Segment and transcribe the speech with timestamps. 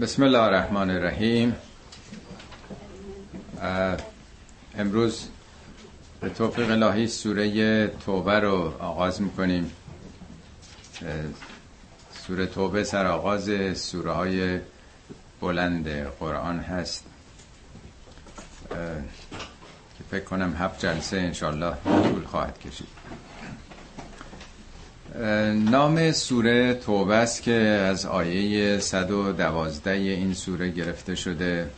[0.00, 1.56] بسم الله الرحمن الرحیم.
[4.78, 5.28] امروز
[6.20, 9.72] به توفیق الهی سوره توبه رو آغاز می‌کنیم.
[12.26, 14.60] سوره توبه سر آغاز سوره های
[15.40, 15.88] بلند
[16.20, 17.04] قرآن هست.
[19.98, 22.88] که فکر کنم هفت جلسه انشالله طول خواهد کشید.
[25.70, 27.52] نام سوره توبه است که
[27.90, 31.70] از آیه 112 این سوره گرفته شده.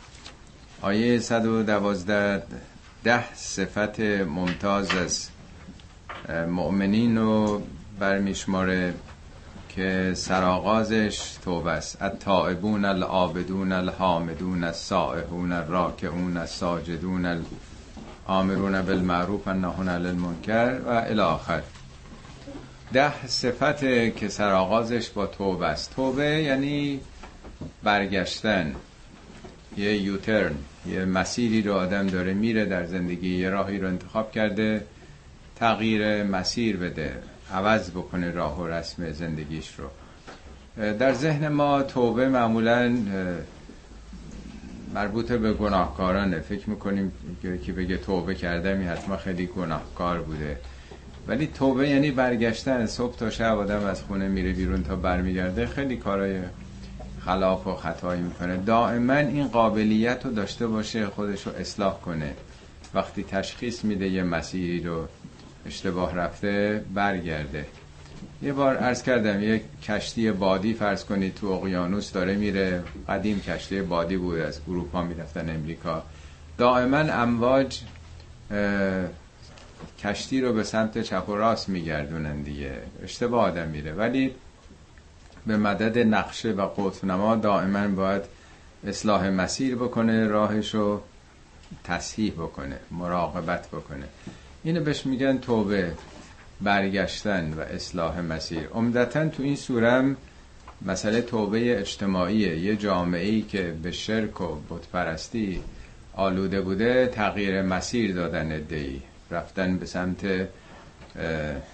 [0.83, 2.43] آیه 112
[3.05, 5.29] ده صفت ممتاز از
[6.49, 7.63] مؤمنین رو
[7.99, 8.95] برمیشماره
[9.69, 12.03] که سرآغازش توبه است.
[12.03, 17.43] التائبون العابدون الحامدون السائحون الراکعون الساجدون
[18.29, 20.17] الامرون بالمعروف النهون عن
[20.87, 21.63] و الی آخر.
[22.95, 23.81] ده صفت
[24.17, 25.95] که سرآغازش با توبه است.
[25.95, 27.01] توبه یعنی
[27.83, 28.75] برگشتن
[29.77, 30.55] یه یوترن
[30.87, 34.85] یه مسیری رو آدم داره میره در زندگی یه راهی رو انتخاب کرده
[35.57, 37.13] تغییر مسیر بده
[37.53, 39.89] عوض بکنه راه و رسم زندگیش رو.
[40.93, 42.97] در ذهن ما توبه معمولا
[44.95, 46.41] مربوط به گناهکارانه.
[46.41, 47.13] فکر می‌کنیم
[47.67, 50.59] که بگه توبه کردم حتما خیلی گناهکار بوده.
[51.29, 55.67] ولی توبه یعنی برگشتن صبح تا شب آدم از خونه میره بیرون تا برمیگرده.
[55.67, 56.41] خیلی کارای
[57.25, 58.57] خلاف و خطایی می‌کنه.
[58.57, 62.35] دائما این قابلیت رو داشته باشه خودش رو اصلاح کنه.
[62.95, 65.09] وقتی تشخیص میده یه مسیری رو
[65.67, 67.67] اشتباه رفته برگرده.
[68.43, 72.83] یه بار عرض کردم یه کشتی بادی فرض کنید تو اقیانوس داره میره.
[73.09, 76.03] قدیم کشتی بادی بود از اروپا می‌رفتن امریکا.
[76.59, 77.81] دائما امواج
[79.99, 82.73] کشتی رو به سمت چپ و راست میگردونن دیگه.
[83.03, 83.93] اشتباه آدم میره.
[83.93, 84.35] ولی
[85.47, 88.23] به مدد نقشه و قطب نما دائما باید
[88.87, 91.03] اصلاح مسیر بکنه راهش رو
[91.85, 94.07] تصحیح بکنه مراقبت بکنه.
[94.65, 95.93] اینو بهش میگن توبه
[96.61, 98.69] برگشتن و اصلاح مسیر.
[98.69, 100.17] عمدتا تو این سورم
[100.83, 102.59] مسئله توبه اجتماعیه.
[102.59, 105.61] یه جامعه ای که به شرک و بتپرستی
[106.17, 109.03] آلوده بوده تغییر مسیر دادن ادهی
[109.35, 110.49] رفتن به سمت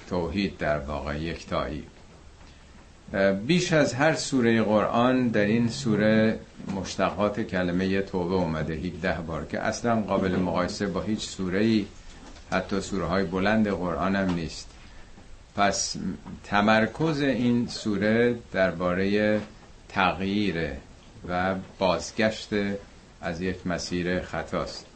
[0.08, 1.84] توحید در واقع یکتایی.
[3.46, 6.38] بیش از هر سوره قرآن در این سوره
[6.76, 11.86] مشتقات کلمه توبه اومده 17 بار که اصلا قابل مقایسه با هیچ سوره ای
[12.52, 14.70] حتی سوره های بلند قرآن هم نیست.
[15.56, 15.96] پس
[16.44, 19.40] تمرکز این سوره درباره
[19.88, 20.70] تغییر
[21.28, 22.48] و بازگشت
[23.20, 24.89] از یک مسیر خطاست.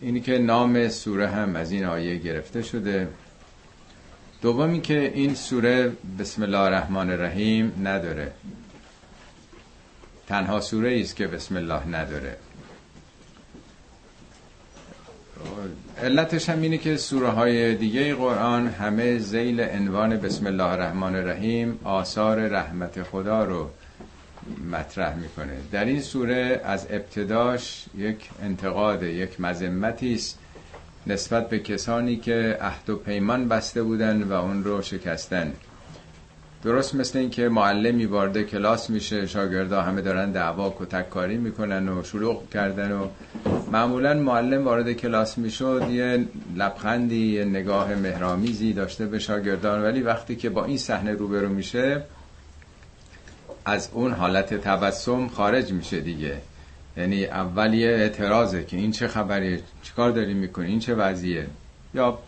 [0.00, 3.08] اینی که نام سوره هم از این آیه گرفته شده.
[4.42, 8.32] دومی که این سوره بسم الله الرحمن الرحیم نداره.
[10.28, 12.36] تنها سوره است که بسم الله نداره.
[16.02, 21.78] علتش هم اینه که سوره های دیگه قرآن همه زیل عنوان بسم الله الرحمن الرحیم
[21.84, 23.70] آثار رحمت خدا رو
[24.72, 25.52] مطرح می‌کنه.
[25.72, 30.38] در این سوره از ابتداش یک انتقاد یک مذمتی است
[31.06, 35.52] نسبت به کسانی که عهد و پیمان بسته بودن و اون رو شکستن.
[36.64, 41.88] درست مثل این که معلمی وارد کلاس میشه شاگردا همه دارن دعوا کتک کاری می‌کنن
[41.88, 43.08] و شلوغ کردن و
[43.72, 46.24] معمولا معلم وارد کلاس می‌شد یه
[46.56, 49.82] لبخندی یه نگاه مهرامیزی داشته به شاگردان.
[49.82, 52.02] ولی وقتی که با این صحنه روبرو میشه
[53.64, 56.36] از اون حالت تبسم خارج میشه دیگه.
[56.96, 61.46] یعنی اول یه اعتراضه که این چه خبریه چیکار داری می‌کنی؟ این چه وضعیه؟
[61.94, 62.18] یا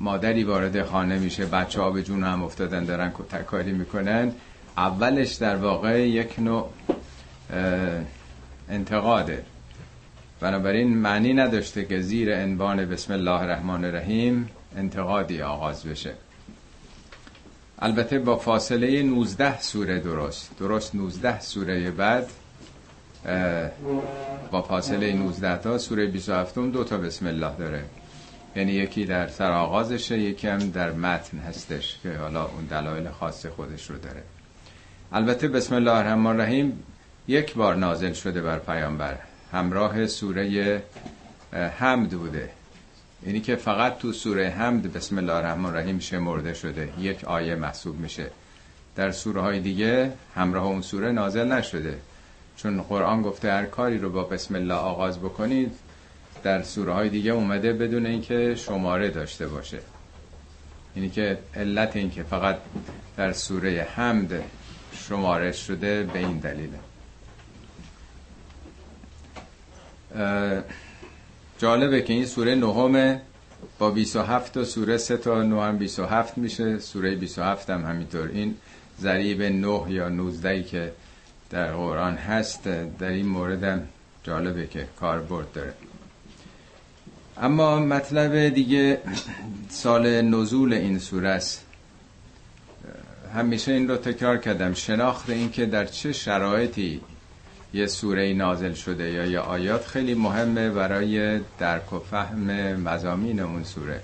[0.00, 4.32] مادری وارد خانه میشه بچه ها به جون هم افتادن دارن کتککاری می‌کنن.
[4.76, 6.70] اولش در واقع یک نوع
[8.70, 9.44] انتقاده.
[10.40, 16.12] بنابراین معنی نداشته که زیر عنوان بسم الله الرحمن الرحیم انتقادی آغاز بشه.
[17.78, 20.50] البته با فاصله 19 سوره درست.
[20.58, 22.28] درست 19 سوره بعد
[24.50, 27.84] با فاصله 19 تا سوره 27 دو تا بسم الله داره.
[28.56, 33.90] یعنی یکی در سرآغازشه یکی هم در متن هستش که حالا اون دلایل خاص خودش
[33.90, 34.22] رو داره.
[35.12, 36.82] البته بسم الله الرحمن الرحیم
[37.28, 39.18] یک بار نازل شده بر پیامبر.
[39.52, 40.82] همراه سوره
[41.78, 42.50] حمد بوده.
[43.26, 46.92] یعنی که فقط تو سوره حمد بسم الله الرحمن الرحیم شمرده شده.
[46.98, 48.30] یک آیه محسوب میشه.
[48.96, 51.98] در سوره های دیگه همراه اون سوره نازل نشده.
[52.56, 55.72] چون قرآن گفته هر کاری رو با بسم الله آغاز بکنید
[56.42, 59.78] در سوره های دیگه اومده بدون اینکه شماره داشته باشه.
[60.96, 62.56] یعنی که علت این که فقط
[63.16, 64.42] در سوره حمد
[64.92, 66.78] شمارش شده به این دلیله
[71.58, 73.20] جالبه که این سوره نهمه
[73.78, 76.78] با 27 تا سوره 3 تا 9 هم 27 میشه.
[76.78, 78.28] سوره 27 هم همینطور.
[78.28, 78.54] این
[79.00, 80.92] ضریب 9 یا 19 که
[81.50, 82.64] در قرآن هست
[82.98, 83.88] در این مورد هم
[84.22, 85.74] جالبه که کاربرد داره.
[87.36, 89.00] اما مطلب دیگه
[89.68, 91.64] سال نزول این سوره است.
[93.34, 94.74] همیشه این رو تکرار کردم.
[94.74, 97.00] شناخت این که در چه شرایطی
[97.74, 103.64] یه سوره نازل شده یا یه آیات خیلی مهمه برای درک و فهم مزامین اون
[103.64, 104.00] سوره.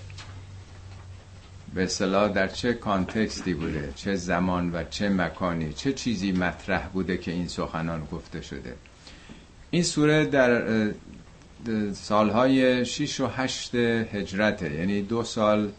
[1.75, 7.19] به اصطلاح در چه کانتکستی بوده چه زمان و چه مکانی چه چیزی مطرح بوده
[7.19, 8.75] که این سخنان گفته شده.
[9.71, 10.63] این سوره در
[11.93, 15.71] سالهای 6 و 8 هجرته یعنی دو سال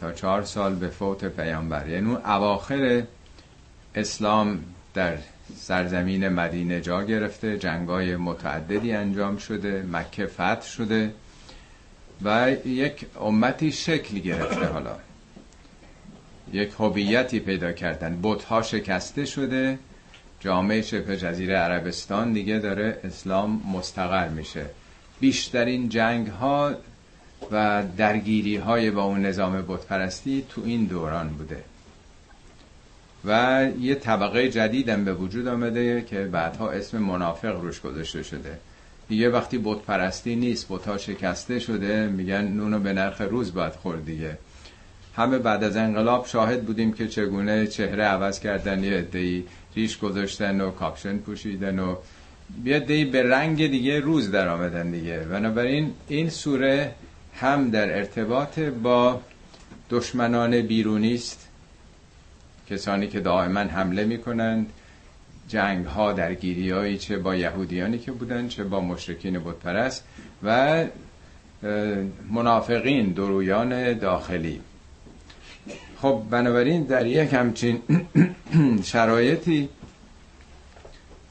[0.00, 1.88] تا چهار سال به فوت پیامبر.
[1.88, 3.02] یعنی اون اواخر
[3.94, 4.64] اسلام
[4.94, 5.18] در
[5.56, 11.14] سرزمین مدینه جا گرفته جنگای متعددی انجام شده مکه فتح شده
[12.24, 14.96] و یک امتی شکل گرفته حالا.
[16.52, 18.18] یک هویتی پیدا کردن.
[18.22, 19.78] بتها شکسته شده
[20.40, 24.66] جامعه شبه جزیره عربستان دیگه داره اسلام مستقر میشه.
[25.20, 26.74] بیشترین جنگ ها
[27.50, 31.64] و درگیری های با اون نظام بتپرستی تو این دوران بوده.
[33.26, 38.58] و یه طبقه جدیدم به وجود آمده که بعدها اسم منافق روش گذاشته شده.
[39.08, 44.04] دیگه وقتی بت پرستی نیست بتها شکسته شده میگن نونو به نرخ روز باید خورد
[44.04, 44.38] دیگه.
[45.16, 49.44] همه بعد از انقلاب شاهد بودیم که چگونه چهره عوض کردن یه عده‌ای
[49.76, 51.96] ریش گذاشتن و کاپشن پوشیدن و
[52.64, 55.18] یه عده‌ای به رنگ دیگه روز در آمدن دیگه.
[55.18, 56.94] بنابراین این سوره
[57.34, 59.20] هم در ارتباط با
[59.90, 61.43] دشمنان بیرونی است
[62.70, 64.66] کسانی که دائما حمله می‌کنند
[65.48, 70.04] جنگ ها درگیری هایی چه با یهودیانی که بودن چه با مشرکین بودپرست
[70.42, 70.84] و
[72.30, 74.60] منافقین درویان داخلی.
[76.02, 77.82] خب بنابراین در یک همچین
[78.82, 79.68] شرایطی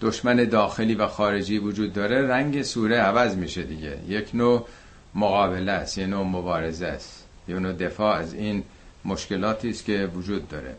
[0.01, 3.97] دشمن داخلی و خارجی وجود داره رنگ سوره عوض میشه دیگه.
[4.07, 4.68] یک نوع
[5.15, 7.24] مقابله است یه نوع مبارزه است.
[7.47, 8.63] یه نوع دفاع از این
[9.06, 10.75] مشکلاتی است که وجود داره.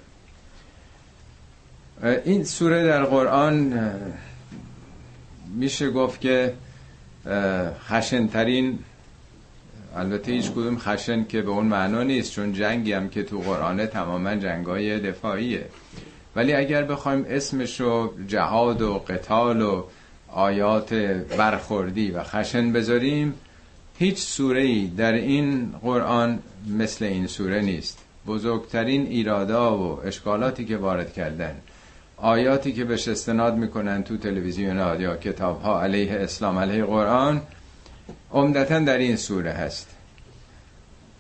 [2.02, 3.80] این سوره در قرآن
[5.54, 6.54] میشه گفت که
[7.88, 8.78] خشنترین
[9.96, 13.86] البته هیچ کدوم خشن که به اون معنا نیست چون جنگی هم که تو قرآنه
[13.86, 15.66] تماما جنگای دفاعیه.
[16.36, 19.84] ولی اگر بخوایم اسمش رو جهاد و قتال و
[20.28, 20.94] آیات
[21.38, 23.34] برخوردی و خشن بذاریم
[23.98, 26.38] هیچ سوره ای در این قرآن
[26.78, 27.98] مثل این سوره نیست.
[28.26, 31.54] بزرگترین ایرادا و اشکالاتی که وارد کردن.
[32.24, 37.42] آیاتی که بهش استناد می‌کنن تو تلویزیون یا کتاب ها علیه اسلام علیه قرآن
[38.32, 39.88] عمدتا در این سوره هست.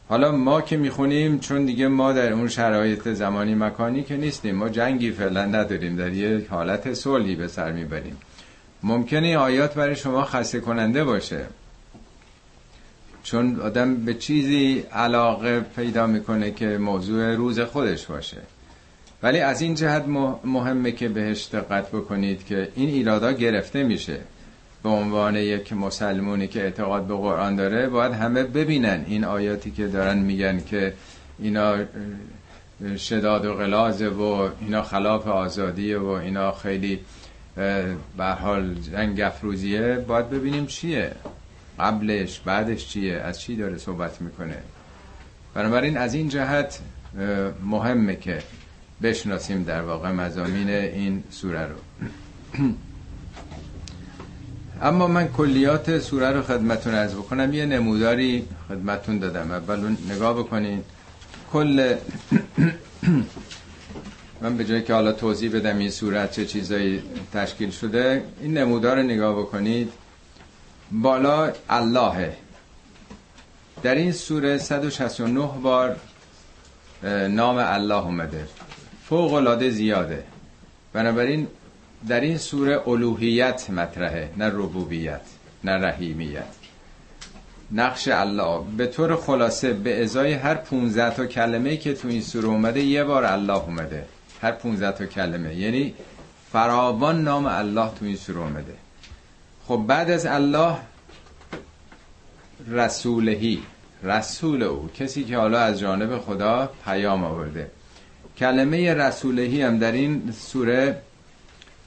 [0.08, 4.68] حالا ما که می‌خونیم چون دیگه ما در اون شرایط زمانی مکانی که نیستیم ما
[4.68, 8.16] جنگی فعلا نداریم در یک حالت صلحی به سر می‌بریم.
[8.82, 11.44] ممکنه آیات برای شما خسته کننده باشه.
[13.22, 18.38] چون آدم به چیزی علاقه پیدا می‌کنه که موضوع روز خودش باشه.
[19.22, 20.04] ولی از این جهت
[20.44, 24.18] مهمه که بهش دقت بکنید که این ایرادا گرفته میشه.
[24.82, 29.86] به عنوان یک مسلمونی که اعتقاد به قرآن داره باید همه ببینن این آیاتی که
[29.86, 30.92] دارن میگن که
[31.38, 31.76] اینا
[32.96, 37.00] شداد و غلازه و اینا خلاف آزادیه و اینا خیلی
[38.16, 40.04] به حال جنگ افروزیه.
[40.08, 41.12] باید ببینیم چیه.
[41.78, 44.56] قبلش بعدش چیه؟ از چی داره صحبت می‌کنه؟
[45.54, 46.80] بنابراین از این جهت
[47.64, 48.42] مهمه که
[49.02, 51.76] بشناسیم در واقع مزامین این سوره رو.
[54.82, 57.52] اما من کلیات سوره رو خدمتون عرض بکنم.
[57.52, 59.50] یه نموداری خدمتون دادم.
[59.50, 60.82] اول نگاه بکنین.
[61.52, 61.94] کل
[64.42, 68.96] من به جایی که حالا توضیح بدم این صورت چه چیزایی تشکیل شده این نمودار
[68.96, 69.92] رو نگاه بکنید.
[70.92, 72.36] بالا الله.
[73.82, 75.96] در این سوره 169 بار
[77.28, 78.46] نام الله اومده.
[79.14, 80.24] فوق العاده زیاده.
[80.92, 81.46] بنابراین
[82.08, 85.20] در این سوره الوهیت مطرحه نه ربوبیت
[85.64, 86.54] نه رحیمیت.
[87.72, 88.60] نقش الله.
[88.76, 93.04] به طور خلاصه به ازای هر 15 تا کلمه که تو این سوره اومده یه
[93.04, 94.04] بار الله اومده.
[94.42, 95.54] هر 15 تا کلمه.
[95.54, 95.94] یعنی
[96.52, 98.74] فراوان نام الله تو این سوره اومده.
[99.66, 100.76] خب بعد از الله
[102.70, 103.62] رسولهی
[104.02, 104.90] رسول او.
[104.94, 107.70] کسی که حالا از جانب خدا پیام آورده.
[108.38, 111.00] کلمه رسولهی هم در این سوره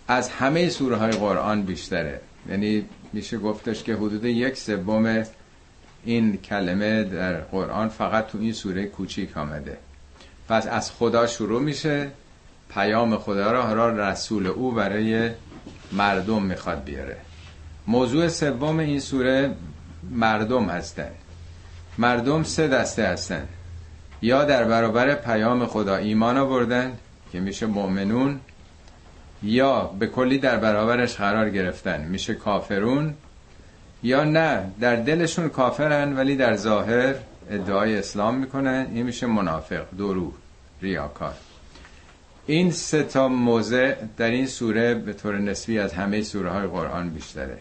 [0.07, 2.21] از همه سوره های قرآن بیشتره.
[2.49, 5.23] یعنی میشه گفتش که حدود یک سوم
[6.05, 9.77] این کلمه در قرآن فقط تو این سوره کوچیک آمده.
[10.49, 12.11] پس از خدا شروع میشه.
[12.69, 15.29] پیام خدا را را رسول او برای
[15.91, 17.17] مردم می‌خواد بیاره.
[17.87, 19.55] موضوع سوم این سوره
[20.11, 21.11] مردم هستن.
[21.97, 23.47] مردم سه دسته هستن.
[24.21, 26.97] یا در برابر پیام خدا ایمان آوردن
[27.31, 28.39] که میشه مؤمنون
[29.43, 33.13] یا به کلی در برابرش قرار گرفتن میشه کافرون
[34.03, 37.15] یا نه در دلشون کافرن ولی در ظاهر
[37.50, 40.33] ادعای اسلام می‌کنن این میشه منافق درو
[40.81, 41.33] ریاکار.
[42.45, 47.09] این سه تا موضع در این سوره به طور نسبی از همه سوره های قرآن
[47.09, 47.57] بیشتره.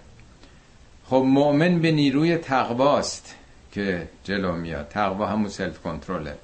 [1.07, 3.35] خب مؤمن به نیروی تقواست
[3.73, 4.89] که جلو میاد.
[4.89, 6.37] تقوا همون سلف کنترله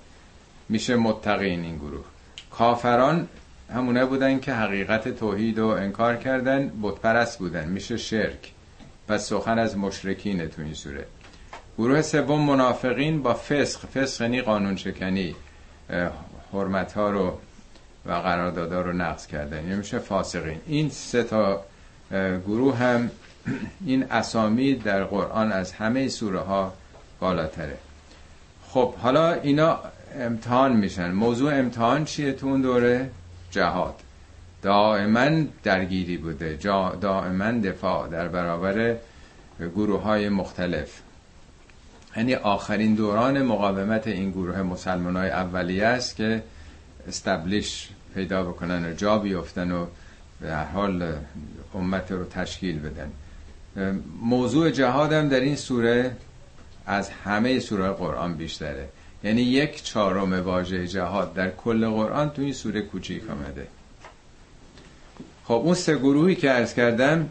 [0.68, 2.04] میشه متقین این گروه.
[2.50, 3.28] کافران
[3.74, 7.68] همونه بودن که حقیقت توحید رو انکار کردن بتپرست بودن.
[7.68, 8.52] میشه شرک.
[9.08, 11.06] پس سخن از مشرکینه تو این سوره.
[11.78, 13.86] گروه سوم منافقین با فسق.
[13.86, 15.34] فسق یعنی قانون شکنی.
[16.52, 17.38] حرمت ها رو
[18.06, 19.56] و قراردادها رو نقض کردن.
[19.56, 20.60] یعنی میشه فاسقین.
[20.66, 21.64] این سه تا
[22.46, 23.10] گروه هم
[23.86, 26.72] این اسامی در قرآن از همه سوره ها
[27.20, 27.76] بالاتره.
[28.68, 29.78] خب حالا اینا
[30.18, 31.10] امتحان میشن.
[31.10, 33.10] موضوع امتحان چیه تو اون دوره؟
[33.50, 33.94] جهاد.
[34.62, 36.58] دائما درگیری بوده.
[37.00, 38.96] دائما دفاع در برابر
[39.60, 41.00] گروه های مختلف.
[42.16, 46.42] یعنی آخرین دوران مقاومت این گروه مسلمان های اولیه است که
[47.08, 49.86] استبلیش پیدا بکنن و جا بیفتن و
[50.40, 51.12] به حال
[51.74, 53.12] امت رو تشکیل بدن.
[54.22, 56.16] موضوع جهاد هم در این سوره
[56.86, 58.88] از همه سوره قرآن بیشتره.
[59.24, 63.66] یعنی یک چهارم واژه جهاد در کل قرآن تو این سوره کوچیک آمده.
[65.44, 67.28] خب اون سه گروهی که عرض کردم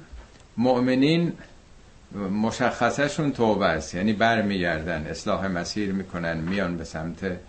[0.57, 1.33] مؤمنین
[2.41, 3.95] مشخصشون توبه است.
[3.95, 7.39] یعنی برمیگردن اصلاح مسیر می‌کنن میان به سمت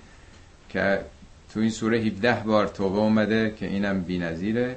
[0.68, 1.00] که
[1.52, 4.76] تو این سوره 17 بار توبه اومده که اینم بی‌نظیره.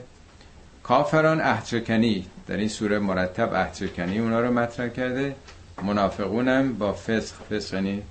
[0.83, 5.35] کافران عهدشکنی در این سوره مرتب عهدشکنی اونا رو مطرح کرده.
[5.83, 8.01] منافقونم با فسق فسق یعنی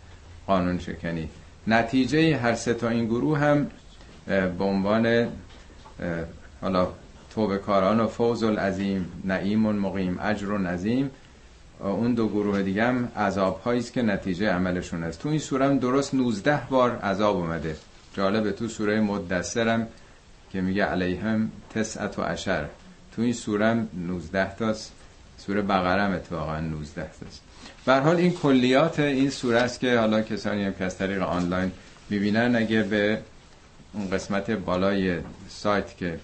[0.47, 1.29] قانون شکنی
[1.67, 3.71] نتیجه هر سه تا این گروه هم
[4.27, 5.29] به عنوان
[6.61, 6.89] حالا
[7.35, 11.11] توبه کاران و فوز العظیم نعیم و مقیم اجر و نظیم
[11.81, 15.21] اون دو گروه دیگه هم عذاب است که نتیجه عملشون است.
[15.21, 17.77] تو این سوره هم درست 19 بار عذاب اومده.
[18.17, 19.89] جالبه تو سوره مدثرم
[20.53, 22.65] که میگه علیهم تسعت و عشر.
[23.17, 24.93] تو این سوره هم 19 تاست.
[25.39, 27.43] سوره بقره هم اتفاقا 19 تاست.
[27.87, 31.73] به حال این کلیات این سوره است که حالا کسانی هم که از طریق آنلاین
[32.11, 33.19] می‌بینن اگه به
[33.93, 36.19] اون قسمت بالای سایت که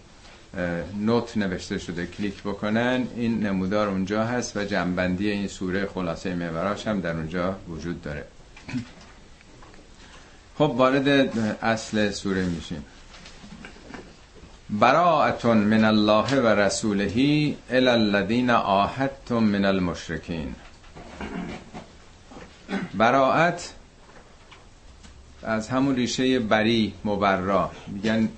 [1.00, 6.86] نوت نوشته شده کلیک بکنن این نمودار اونجا هست و جنبندی این سوره خلاصه محوراش
[6.86, 8.24] هم در اونجا وجود داره.
[10.58, 11.08] خب وارد
[11.62, 12.84] اصل سوره میشیم.
[14.70, 18.50] براعتون من الله و رسوله الى الذین
[19.30, 20.54] من المشرکین.
[22.94, 23.74] براعت
[25.42, 27.70] از همون ریشه بری مبرا.
[27.86, 28.28] میگن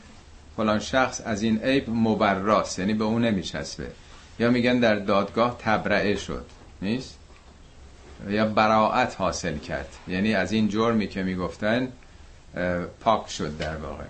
[0.56, 3.86] فلان شخص از این عیب مبراست یعنی به اون نمیچسبه.
[4.38, 6.46] یا میگن در دادگاه تبرعه شد
[6.82, 7.18] نیست؟
[8.28, 9.88] یا براعت حاصل کرد.
[10.08, 11.88] یعنی از این جرمی که می‌گفتن
[13.00, 14.04] پاک شد در واقع.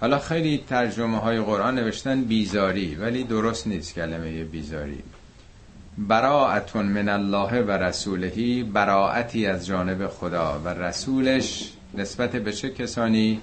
[0.00, 5.02] حالا خیلی ترجمه های قرآن نوشتن بیزاری ولی درست نیست کلمه بیزاری.
[5.98, 13.40] براعتون من الله و رسولهی براعتی از جانب خدا و رسولش نسبت به چه کسانی؟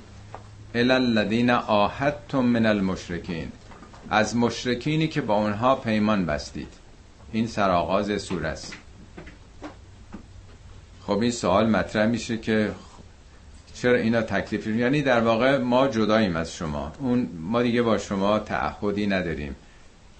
[0.76, 3.52] الذین آهدتم من المشرکین.
[4.10, 6.68] از مشرکینی که با اونها پیمان بستید.
[7.32, 8.74] این سرآغاز سوره است.
[11.08, 12.72] خب این سوال مطرح میشه که
[13.74, 16.92] چرا اینا تکلیف؟ یعنی در واقع ما جداییم از شما.
[17.00, 19.56] اون ما دیگه با شما تعهدی نداریم.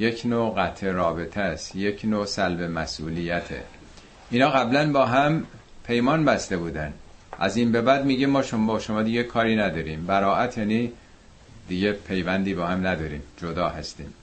[0.02, 3.64] یک نوع قطع رابطه است یک نوع سلب مسئولیته.
[4.32, 5.46] اینا قبلا با هم
[5.88, 6.94] پیمان بسته بودن.
[7.40, 10.06] از این به بعد میگه ما شما با شما دیگه کاری نداریم.
[10.06, 10.92] براعت یعنی
[11.68, 13.22] دیگه پیوندی با هم نداریم.
[13.38, 14.14] جدا هستیم.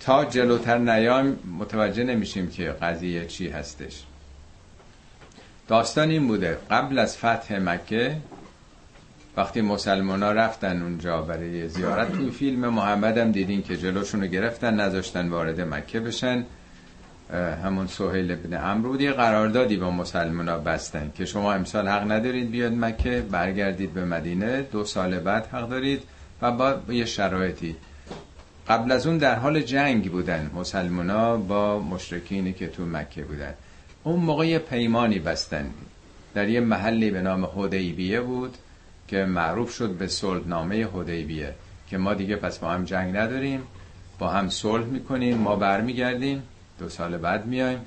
[0.00, 4.02] تا جلوتر نیایم متوجه نمیشیم که قضیه چی هستش.
[5.68, 6.58] داستان این بوده.
[6.70, 8.16] قبل از فتح مکه
[9.36, 14.26] وقتی مسلمان ها رفتن اونجا برای زیارت توی فیلم محمد هم دیدین که جلوشون رو
[14.26, 16.44] گرفتن نذاشتن وارد مکه بشن.
[17.64, 22.50] همون سهیل ابن عمرو یه قراردادی با مسلمان ها بستن که شما امسال حق ندارید
[22.50, 26.02] بیاد مکه برگردید به مدینه دو سال بعد حق دارید
[26.42, 27.76] و با یه شرایطی.
[28.68, 33.54] قبل از اون در حال جنگ بودن مسلمان ها با مشرکینی که تو مکه بودن.
[34.04, 35.70] اون موقع یه پیمانی بستن.
[36.34, 38.56] در یه محلی به نام حدیبیه بود.
[39.12, 41.54] که معروف شد به صلحنامه حدیبیه.
[41.90, 43.62] که ما دیگه پس با هم جنگ نداریم
[44.18, 46.42] با هم صلح می‌کنیم ما برمیگردیم
[46.78, 47.78] دو سال بعد میایم.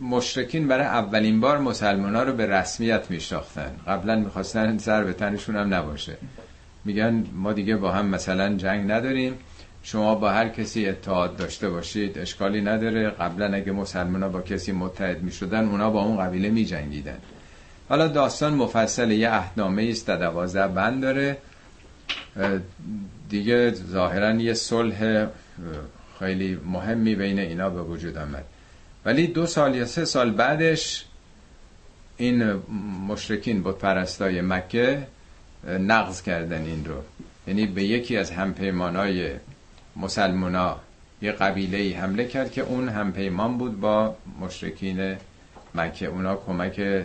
[0.00, 3.70] مشرکین برای اولین بار مسلمان ها رو به رسمیت میشناختن.
[3.86, 6.16] قبلا می‌خواستن سر به تنشون هم نباشه.
[6.84, 9.34] میگن ما دیگه با هم مثلا جنگ نداریم.
[9.82, 13.10] شما با هر کسی اتحاد داشته باشید اشکالی نداره.
[13.10, 17.18] قبلا اگه مسلمان ها با کسی متحد می‌شدن اونا با اون قبیله میجنگیدن.
[17.92, 21.38] حالا داستان مفصل یه اهنامه است دوازده بند داره.
[23.28, 25.26] دیگه ظاهرا یه صلح
[26.18, 28.44] خیلی مهمی بین اینا به وجود آمد.
[29.04, 31.04] ولی دو سال یا سه سال بعدش
[32.16, 32.52] این
[33.08, 35.06] مشرکین بود پرستای مکه
[35.68, 37.02] نقض کردن این رو.
[37.46, 39.30] یعنی به یکی از همپیمانای
[39.96, 40.76] مسلمونا
[41.22, 45.16] یه قبیله ای حمله کرد که اون همپیمان بود با مشرکین
[45.74, 46.06] مکه.
[46.06, 47.04] اونا کمک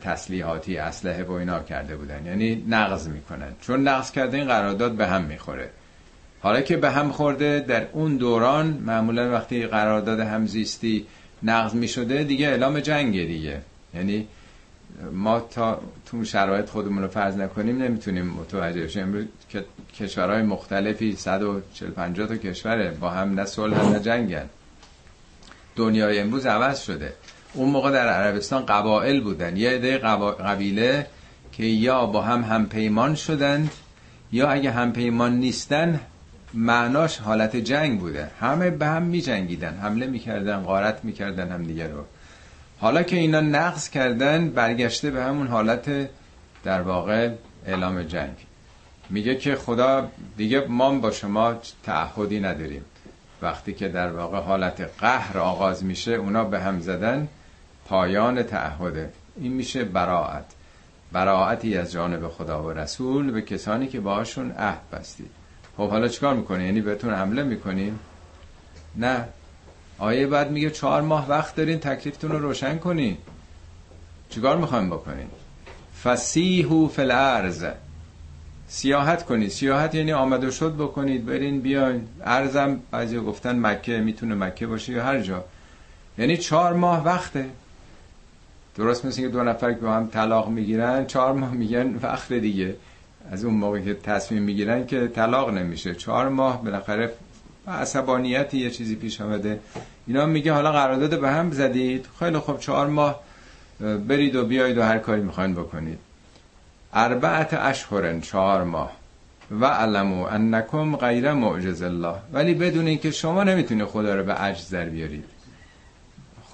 [0.00, 2.26] تسلیحاتی اسلحه و اینا کرده بودن.
[2.26, 3.52] یعنی نقض می‌کنن.
[3.60, 5.70] چون نقض کرده این قرارداد به هم می‌خوره.
[6.40, 11.06] حالا که به هم خورده در اون دوران معمولا وقتی قرارداد همزیستی
[11.42, 13.60] نقض می‌شده دیگه اعلام جنگه دیگه.
[13.94, 14.26] یعنی
[15.12, 19.02] ما تا تو شرایط خودمون رو فرض نکنیم نمی‌تونیم متوجه بشیم.
[19.02, 19.64] امروز که
[20.00, 22.90] کشورهای مختلفی 140 50 تا کشوره.
[22.90, 24.46] با هم نه صلح نه جنگن.
[25.76, 27.12] دنیای امروز عوض شده.
[27.56, 29.56] اون موقع در عربستان قبائل بودن.
[29.56, 31.06] یه عده قبیله
[31.52, 33.70] که یا با هم همپیمان شدند
[34.32, 36.00] یا اگه همپیمان نیستن
[36.54, 38.30] معناش حالت جنگ بوده.
[38.40, 42.04] همه به هم می جنگیدن حمله می‌کردن غارت می‌کردن هم دیگه رو.
[42.80, 46.08] حالا که اینا نقض کردن برگشته به همون حالت
[46.64, 47.30] در واقع
[47.66, 48.34] اعلام جنگ.
[49.10, 52.84] میگه که خدا دیگه ما با شما تعهدی نداریم.
[53.42, 57.28] وقتی که در واقع حالت قهر آغاز میشه اونا به هم زدن.
[57.88, 60.44] پایان تعهده این میشه براعت.
[61.12, 65.30] براعتی از جانب خدا و رسول به کسانی که باهاشون عهد بستید.
[65.76, 67.98] خب حالا چیکار می‌کنه یعنی بهتون حمله می‌کنیم؟
[68.96, 69.24] نه.
[69.98, 73.16] آیه بعد میگه چهار ماه وقت دارین تکلیفتون رو روشن کنین.
[74.30, 75.26] چیکار می‌خوایم بکنین؟
[76.04, 77.66] فسیحو الارض.
[78.68, 79.50] سیاحت کنید.
[79.50, 81.26] سیاحت یعنی آمد شد بکنید.
[81.26, 82.08] برین بیاین.
[82.24, 85.44] ارزم بعضی گفتن مکه می‌تونه مکه باشه یا هر جا.
[86.18, 87.46] یعنی چهار ماه وقته.
[88.76, 92.74] درست مثل که دو نفر که با هم طلاق می‌گیرن چهار ماه میگن وقت دیگه.
[93.30, 95.94] از اون موقع که تصمیم می‌گیرن که طلاق نمیشه.
[95.94, 97.12] چهار ماه بالاخره
[97.68, 99.60] عصبانیتی یه چیزی پیش آمده.
[100.06, 102.06] اینا میگه حالا قرارداد به هم زدید.
[102.18, 103.20] خیلی خوب چهار ماه
[103.80, 105.98] برید و بیاید و هر کاری می‌خواین بکنید.
[106.92, 108.92] اربعت اشهرن چهار ماه.
[109.60, 112.14] و علمو انکم غیر معجز الله.
[112.32, 115.35] ولی بدون اینکه شما نمی‌تونید خدا رو به عجز در بیارید.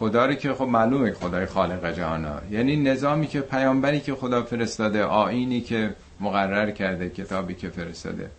[0.03, 5.05] خدا رو که خب معلومه خدای خالق جهانا یعنی نظامی که پیامبری که خدا فرستاده
[5.05, 8.31] آینی که مقرر کرده کتابی که فرستاده.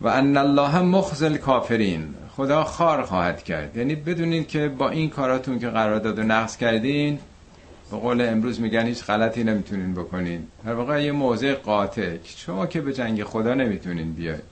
[0.00, 3.76] و ان الله مخزل کافرین خدا خار خواهد کرد.
[3.76, 7.18] یعنی بدونین که با این کاراتون که قرارداد و نقض کردین
[7.90, 10.46] به قول امروز میگن هیچ غلطی نمی‌تونین بکنین.
[10.64, 12.16] در واقع یه موضع قاطع.
[12.24, 14.42] شما که به جنگ خدا نمی‌تونین بیاید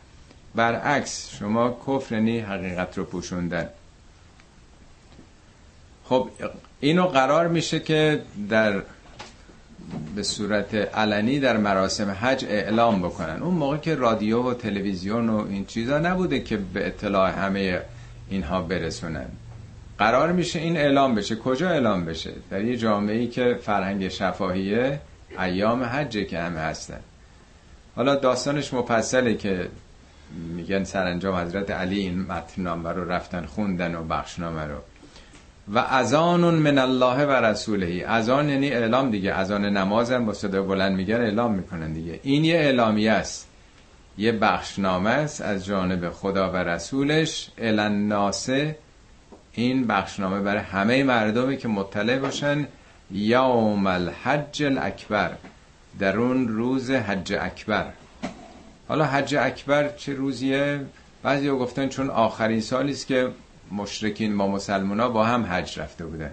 [0.54, 3.68] برعکس شما کفر یعنی حقیقت رو پوشوندن.
[6.10, 6.28] خب
[6.80, 8.82] اینو قرار میشه که در
[10.14, 13.42] به صورت علنی در مراسم حج اعلام بکنن.
[13.42, 17.80] اون موقع که رادیو و تلویزیون و این چیزا نبوده که به اطلاع همه
[18.30, 19.26] اینها برسونن.
[19.98, 21.36] قرار میشه این اعلام بشه.
[21.36, 25.00] کجا اعلام بشه؟ در یه جامعه ای که فرهنگ شفاهیه
[25.38, 27.00] ایام حجه که همه هستن.
[27.96, 29.68] حالا داستانش مفصله که
[30.56, 34.78] میگن سرانجام حضرت علی این متنامه رو رفتن خوندن و بخشنامه رو.
[35.72, 38.04] و اذان من الله و رسوله.
[38.08, 39.34] اذان یعنی اعلام دیگه.
[39.34, 42.20] اذان هم با صدا بلند میگن اعلام می‌کنن دیگه.
[42.22, 43.48] این یه اعلامیه است.
[44.18, 47.50] یه بخشنامه است از جانب خدا و رسولش.
[47.58, 48.76] الناسه
[49.52, 52.66] این بخشنامه برای همه مردمی که مطلع باشن.
[53.10, 55.30] یوم الحج الاکبر.
[55.98, 57.86] در اون روز حج اکبر.
[58.88, 60.80] حالا حج اکبر چه روزیه؟
[61.22, 63.28] بعضی گفتن چون آخرین سالی است که
[63.72, 66.30] مشرکین با مسلمان ها با هم حج رفته بودن.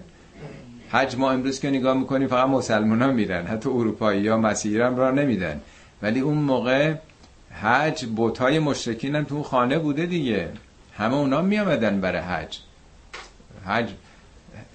[0.90, 3.46] حج ما امروز که نگاه می‌کنیم فقط مسلمان ها میرن.
[3.46, 5.60] حتی اروپایی ها مسیح هم را نمیدن.
[6.02, 6.94] ولی اون موقع
[7.62, 10.48] حج بوتای مشرکین هم تو خانه بوده دیگه.
[10.96, 12.58] همه اونا میامدن برای حج.
[13.66, 13.88] حج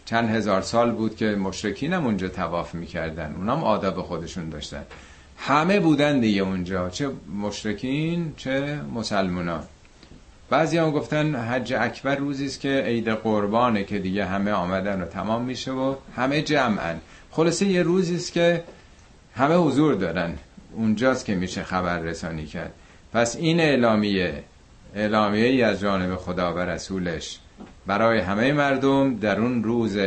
[0.06, 3.36] چند هزار سال بود که مشرکین هم اونجا تواف می‌کردن.
[3.38, 4.84] اونام آداب خودشون داشتن.
[5.38, 6.90] همه بودن دیگه اونجا.
[6.90, 7.10] چه
[7.42, 9.64] مشرکین چه مسلمانان
[10.50, 15.06] بعضی هم گفتن حج اکبر روزی است که عید قربانه که دیگه همه آمدن و
[15.06, 17.00] تمام میشه و همه جمعن.
[17.32, 18.64] خلاصه یه روزی است که
[19.36, 20.34] همه حضور دارن.
[20.74, 22.74] اونجاست که میشه خبر رسانی کرد.
[23.14, 24.44] پس این اعلامیه
[24.96, 27.40] اعلامیه ای از جانب خدا و رسولش
[27.88, 29.98] برای همه مردم در اون روز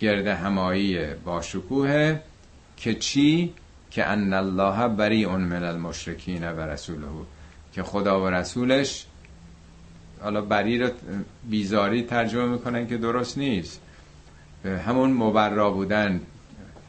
[0.00, 2.18] گرد همایی با شکوه
[2.76, 3.54] که چی؟
[3.90, 7.06] که ان الله بری من المشرکین و رسوله.
[7.72, 9.05] که خدا و رسولش
[10.22, 10.90] حالا بری رو
[11.50, 13.80] بیزاری ترجمه می‌کنن که درست نیست.
[14.86, 16.20] همون مبرا بودن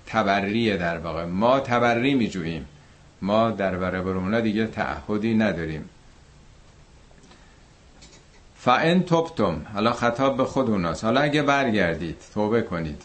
[0.06, 1.26] تبریه در واقع.
[1.26, 2.66] ما تبری میجوییم.
[3.22, 5.90] ما در برابر دیگه تعهدی نداریم.
[8.56, 11.04] فان توبتم حالا خطاب به خود اوناست.
[11.04, 13.02] حالا اگه برگردید توبه کنید.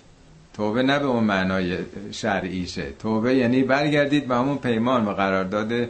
[0.55, 1.79] توبه نه به اون معنای
[2.11, 2.91] شرعیشه.
[2.91, 5.89] توبه یعنی برگردید به همون پیمان و قرارداد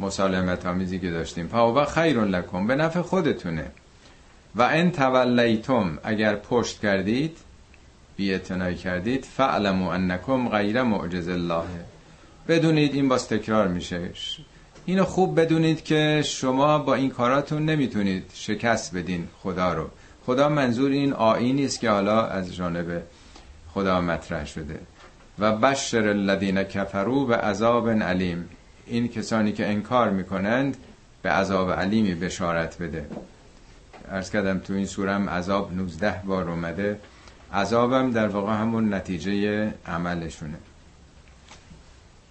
[0.00, 1.48] مسالمت آمیزی که داشتیم.
[1.48, 3.70] فاوبا خیر لکم به نفع خودتونه.
[4.54, 7.38] و ان تولیتم اگر پشت کردید
[8.16, 8.38] بی
[8.82, 11.64] کردید فعلموا انکم غیر معجز الله.
[12.48, 14.10] بدونید این باز تکرار میشه.
[14.86, 19.90] اینو خوب بدونید که شما با این کاراتون نمی‌تونید شکست بدین خدا رو.
[20.26, 23.02] خدا منظور این آینی است که حالا از جانب
[23.74, 24.80] خدا مطرح شده.
[25.38, 28.48] و بشر الذین کفروا به عذاب علیم.
[28.86, 30.76] این کسانی که انکار می‌کنند
[31.22, 33.06] به عذاب علیمی بشارت بده.
[34.10, 36.98] ارز کردم تو این سورم عذاب 19 بار اومده.
[37.52, 40.58] عذابم در واقع همون نتیجه عملشونه.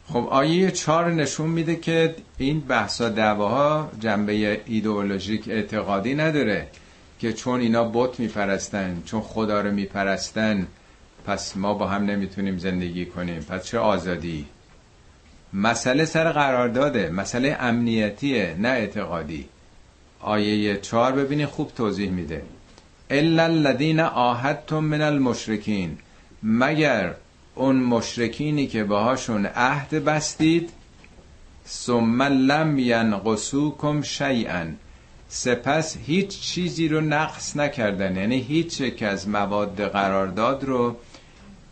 [0.07, 6.67] خب آیه چهار نشون میده که این بحثا دعواها جنبه ایدئولوژیک اعتقادی نداره
[7.19, 10.67] که چون اینا بت میپرستن چون خدا رو میپرستن
[11.25, 13.39] پس ما با هم نمی‌تونیم زندگی کنیم.
[13.39, 14.45] پس چه آزادی؟
[15.55, 19.45] مسئله سر قرار داده مسئله امنیتیه نه اعتقادی.
[20.19, 22.41] آیه چهار ببینید خوب توضیح میده.
[23.09, 25.97] الا الذین آهدتم من المشرکین.
[26.43, 27.13] مگر
[27.55, 30.69] اون مشرکینی که باهاشون عهد بستید
[31.67, 34.65] ثم لم ینقصوکم شیئا.
[35.29, 38.15] سپس هیچ چیزی رو نقص نکردن.
[38.15, 40.95] یعنی هیچ یک از مواد قرارداد رو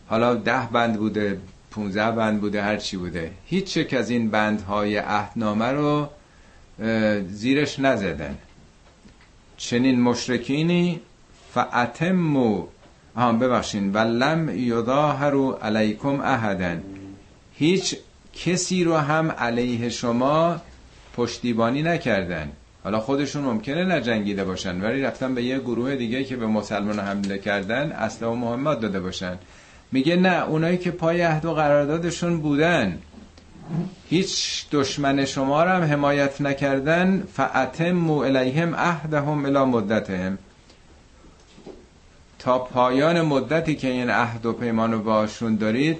[0.06, 1.38] حالا ده بند بوده
[1.74, 3.30] 15 بند بوده هر چی بوده.
[3.46, 6.08] هیچ یک از این بندهای عهدنامه رو
[7.28, 8.38] زیرش نزدن.
[9.56, 11.00] چنین مشرکینی
[11.52, 12.66] فاتمو
[13.16, 16.76] هم ببخشین ولم یظاهروا علیکم احدا
[17.54, 17.96] هیچ
[18.34, 20.60] کسی رو هم علیه شما
[21.16, 22.50] پشتیبانی نکردن.
[22.84, 27.38] حالا خودشون ممکنه نجنگیده باشن ولی رفتن به یه گروه دیگه که به مسلمان حمله
[27.38, 29.38] کردن اصلا و مهمات داده باشن.
[29.94, 32.98] میگه نه اونایی که پای عهد و قراردادشون بودن.
[34.10, 37.22] هیچ دشمن شما رو هم حمایت نکردن.
[37.32, 40.38] فعتمو الیهم عهدهم الی مدتهم.
[42.38, 45.98] تا پایان مدتی که این عهد و پیمان رو باشون دارید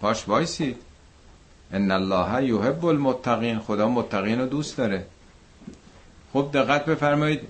[0.00, 0.76] پاش وایسید.
[1.72, 3.58] ان الله یحب المتقین.
[3.58, 5.06] خدا متقین رو دوست داره.
[6.32, 7.40] خوب دقت بفرمایید.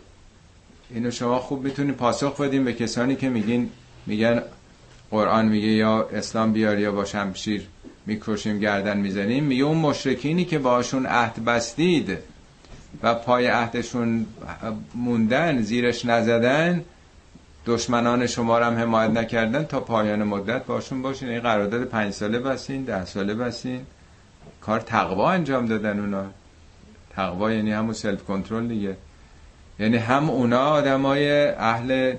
[0.90, 3.70] اینو شما خوب می‌تونید پاسخ بدین به کسانی که میگین
[4.06, 4.42] میگن
[5.11, 7.68] قرآن میگه یا اسلام بیار یا با شمشیر
[8.07, 9.44] می‌کشیم گردن می‌زنیم.
[9.44, 12.18] میگه اون مشرکینی که باشون عهد بستید
[13.03, 14.27] و پای عهدشون
[14.94, 16.85] موندن زیرش نزدن
[17.66, 21.29] دشمنان شما رو هم حمایت نکردن تا پایان مدت باشون باشین.
[21.29, 23.81] این قرارداد پنج ساله بسین ده ساله بسین
[24.61, 26.25] کار تقوا انجام دادن اونا.
[27.11, 28.96] تقوا یعنی همون سلف کنترل دیگه.
[29.79, 32.14] یعنی هم اونا آدمای اهل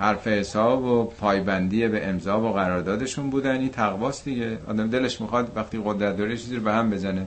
[0.00, 3.60] حرف حساب و پایبندی به امضا و قراردادشون بودن.
[3.60, 4.58] این تقواست دیگه.
[4.68, 7.26] آدم دلش می‌خواد وقتی قدرت داره چیزی رو به هم بزنه.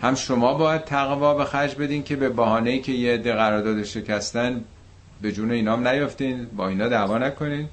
[0.00, 4.64] هم شما باید تقوا به خرج بدین که به بهانه‌ای که یه عده قرارداد شکستن
[5.22, 6.46] به جون اینام نیافتین.
[6.56, 7.68] با اینا دعوا نکنین.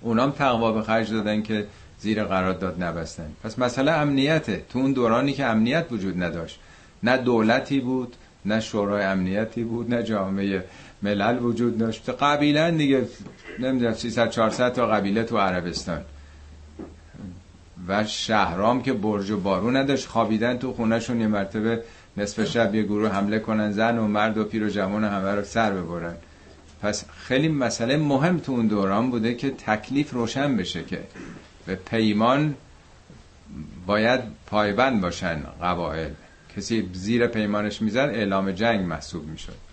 [0.00, 1.66] اونام تقوا به خرج دادن که
[1.98, 3.32] زیر قرارداد نبستن.
[3.42, 4.62] پس مسئله امنیته.
[4.68, 6.58] تو اون دورانی که امنیت وجود نداشت.
[7.02, 10.64] نه دولتی بود نه شورای امنیتی بود نه جامعه
[11.04, 12.10] ملل وجود داشت.
[12.10, 13.08] قبیلا دیگه
[13.58, 16.00] نمی‌دونم 300 400 تا قبیله تو عربستان.
[17.88, 21.82] و شهرام که برج و بارون نداشت خوابیدن تو خونهشون یه مرتبه
[22.16, 25.44] نصف شب یه گروه حمله کنن زن و مرد و پیر و جوان همه رو
[25.44, 26.14] سر ببرن.
[26.82, 31.00] پس خیلی مسئله مهم تو اون دوران بوده که تکلیف روشن بشه که
[31.66, 32.54] به پیمان
[33.86, 36.10] باید پایبند باشن قبائل
[36.56, 39.63] کسی زیر پیمانش می‌زد اعلام جنگ محسوب می‌شد.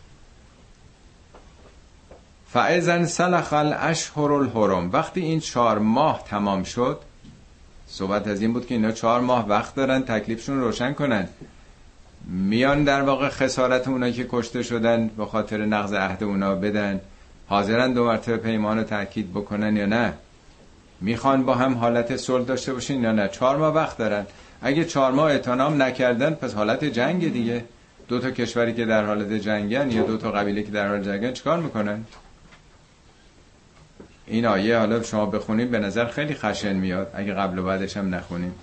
[2.53, 4.89] فعزن سلخ الاشهر الحرم.
[4.93, 6.99] وقتی این چهار ماه تمام شد
[7.87, 11.27] صحبت از این بود که اینا چهار ماه وقت دارن تکلیفشون روشن کنن.
[12.27, 17.01] میان در واقع خسارت اونا که کشته شدن به خاطر نقض عهد اونا بدن.
[17.47, 20.13] حاضرن دو مرتبه پیمان رو تاکید بکنن یا نه؟
[21.01, 24.25] می‌خوان با هم حالت صلح داشته باشین یا نه؟ چهار ماه وقت دارن.
[24.61, 27.65] اگه چهار ماه اتنام نکردن پس حالت جنگ دیگه.
[28.07, 31.33] دو تا کشوری که در حالت جنگن یا دو تا قبیله که در حال جنگن
[31.33, 32.05] چیکار می‌کنن؟
[34.31, 37.11] این آیه حالا شما بخونید به نظر خیلی خشن میاد.
[37.13, 38.53] اگه قبل و بعدش هم نخونیم.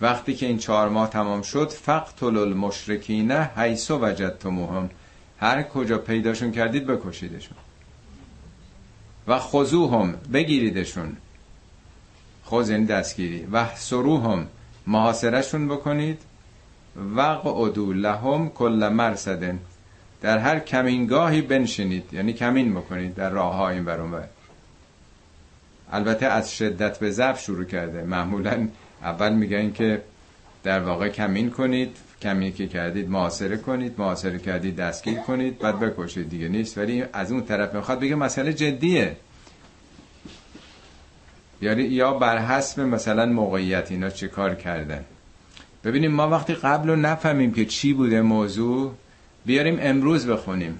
[0.00, 4.90] وقتی که این چهار ماه تمام شد فقتل المشرکین حیث وجدتموهم.
[5.40, 7.56] هر کجا پیداشون کردید بکشیدشون.
[9.28, 11.16] و خضوهم بگیریدشون.
[12.44, 13.46] خوز یعنی دستگیری.
[13.52, 14.46] و سروهم
[14.86, 16.22] محاصرشون بکنید.
[17.16, 19.58] و قعدو لهم کل مرصدن.
[20.22, 22.04] در هر کمینگاهی بنشینید.
[22.12, 24.33] یعنی کمین بکنید در راه ها این برون بر
[25.92, 28.02] البته از شدت به ضعف شروع کرده.
[28.02, 28.68] معمولا
[29.02, 30.02] اول میگن که
[30.62, 36.28] در واقع کمین کنید کمی که کردید معاصره کنید معاصره کردید دستگیر کنید بعد بکشید.
[36.28, 36.78] دیگه نیست.
[36.78, 39.16] ولی از اون طرف می‌خواد بگه مسئله جدیه.
[41.62, 45.04] یعنی یا بر حسب مثلا موقعیت اینا چه کار کردن.
[45.84, 48.94] ببینیم ما وقتی قبل رو نفهمیم که چی بوده موضوع
[49.46, 50.78] بیاریم امروز بخونیم.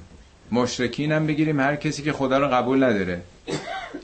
[0.52, 3.20] مشرکین هم بگیریم هر کسی که خدا رو قبول نداره.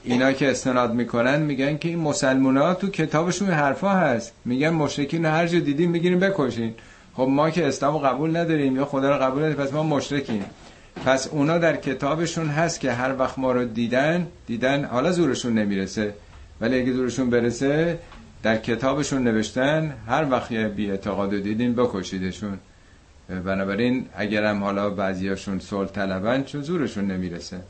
[0.04, 4.32] اینا که استناد می‌کنن میگن که این مسلمان ها تو کتابشون حرفا هست.
[4.44, 6.74] میگن مشرکین هر جا دیدیم بگیریم بکشین.
[7.14, 10.44] خب ما که اسلام قبول نداریم یا خدا رو قبول نداریم پس ما مشرکیم.
[11.06, 16.14] پس اونا در کتابشون هست که هر وقت ما رو دیدن دیدن حالا زورشون نمی‌رسه.
[16.60, 17.98] ولی اگه زورشون برسه
[18.42, 22.58] در کتابشون نوشتن هر وقت یه بی اعتقاد دیدین بکشیدشون.
[23.44, 27.60] بنابراین اگرم حالا بعضیاشون صلح طلبن چون زورشون نمی‌رسه.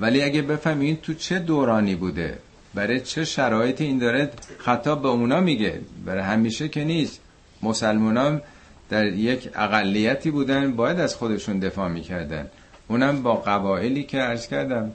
[0.00, 2.38] ولی اگه بفهمین تو چه دورانی بوده
[2.74, 5.80] برای چه شرایطی این داره خطاب به اونا میگه.
[6.06, 7.20] برای همیشه که نیست.
[7.62, 8.42] مسلمانان
[8.90, 12.46] در یک اقلیتی بودن باید از خودشون دفاع می‌کردن.
[12.88, 14.92] اونم با قبایلی که عرض کردم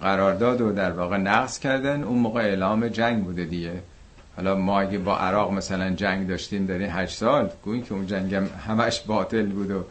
[0.00, 2.02] قرارداد و در واقع نقض کردن.
[2.02, 3.72] اون موقع اعلام جنگ بوده دیگه.
[4.36, 8.06] حالا ما اگه با عراق مثلا جنگ داشتیم در این هشت سال گوین که اون
[8.06, 9.84] جنگ هم همش باطل بود و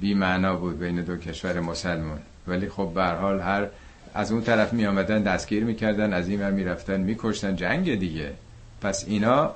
[0.00, 2.18] بی معنا بود بین دو کشور مسلمان.
[2.46, 3.66] ولی خب به حال هر
[4.14, 8.32] از اون طرف می آمدن دستگیر می‌کردن از این ور می‌رفتن میکشتن جنگ دیگه.
[8.82, 9.50] پس اینا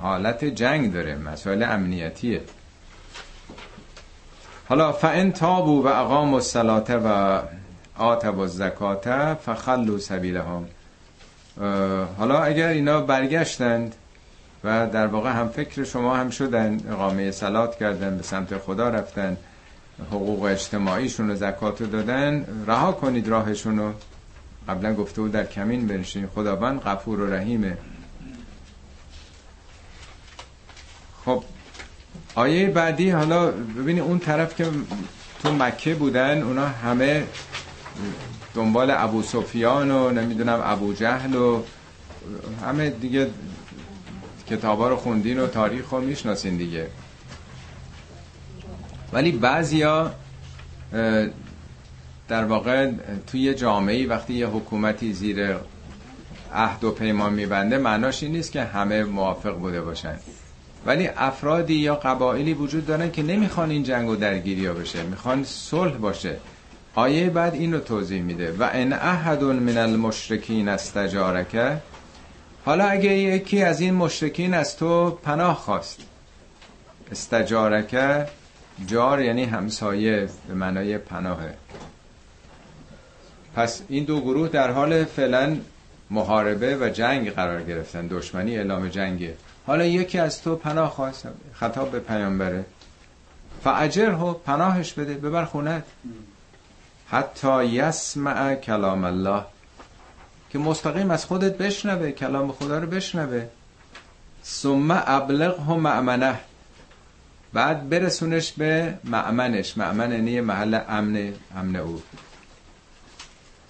[0.00, 2.40] حالت جنگ داره مسائل امنیتیه.
[4.68, 7.40] حالا فان تابو و اقام الصلاه و
[7.98, 10.66] آتب و زکات فخلو سبیلهم
[12.18, 13.94] حالا اگر اینا برگشتند
[14.64, 19.36] و در واقع هم فکر شما هم شدن اقامه سلات کردن به سمت خدا رفتن
[20.06, 23.92] حقوق اجتماعیشون و زکات دادن رها کنید راهشون رو
[24.68, 26.26] قبلا گفته بود در کمین بنشین.
[26.26, 27.76] خداوند غفور و رحیمه.
[31.24, 31.44] خب
[32.34, 34.66] آیه بعدی حالا ببینید اون طرف که
[35.42, 37.26] تو مکه بودن اونا همه
[38.54, 41.62] دنبال ابو سفیان و نمی‌دونم ابو جهل و
[42.66, 43.30] همه دیگه
[44.50, 46.86] کتابا رو خوندین و تاریخ رو می‌شناسین دیگه.
[49.12, 50.10] ولی بعضیا
[52.28, 52.90] در واقع
[53.26, 55.56] توی جامعه وقتی یه حکومتی زیر
[56.54, 60.16] عهد و پیمان میبنده معناش این نیست که همه موافق بوده باشن.
[60.86, 65.44] ولی افرادی یا قبایلی وجود دارن که نمی‌خوان این جنگ و درگیری ها بشه می‌خوان
[65.44, 66.36] صلح باشه.
[66.94, 68.54] آیه بعد این رو توضیح میده.
[68.58, 71.76] و ان احد من المشرکین استجارکه
[72.64, 76.00] حالا اگه یکی از این مشرکین از تو پناه خواست
[77.12, 78.26] استجارکه
[78.86, 81.54] جار یعنی همسایه به معنای پناهه.
[83.56, 85.56] پس این دو گروه در حال فعلا
[86.10, 89.34] محاربه و جنگ قرار گرفتن دشمنی اعلام جنگه
[89.66, 92.64] حالا یکی از تو پناه خواست خطاب به پیامبره.
[93.64, 95.84] فاجره پناهش بده ببر خونت
[97.08, 99.44] حتی یسمع کلام الله
[100.50, 103.46] که مستقیم از خودت بشنوه کلام خدا رو بشنوه.
[104.44, 106.38] ثم ابلغه مأمنه.
[107.52, 112.02] بعد برسونش به معمنش معمن یعنی محل امن امن او.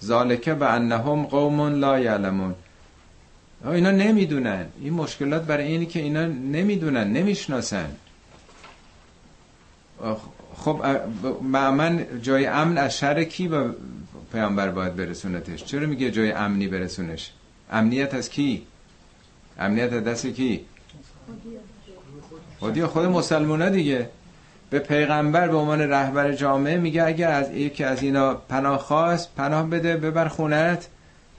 [0.03, 2.55] ذالکه به انهم قوم لا یعلمون.
[3.65, 4.65] اینا نمی‌دونن.
[4.81, 7.95] این مشکلات برای اینی که اینا نمی‌دونن نمی‌شناسن.
[10.55, 10.85] خب
[11.41, 13.69] معمن جای امن از شر کی به
[14.31, 17.31] پیامبر باید برسونتش؟ چرا میگه جای امنی برسونش؟
[17.71, 18.63] امنیت از کی؟
[19.59, 20.65] امنیت از دست کی؟
[22.59, 24.09] خودی خود مسلمانه دیگه.
[24.69, 29.69] به پیغمبر به عنوان رهبر جامعه میگه اگر از یکی از اینا پناه خواست پناه
[29.69, 30.87] بده ببر خونت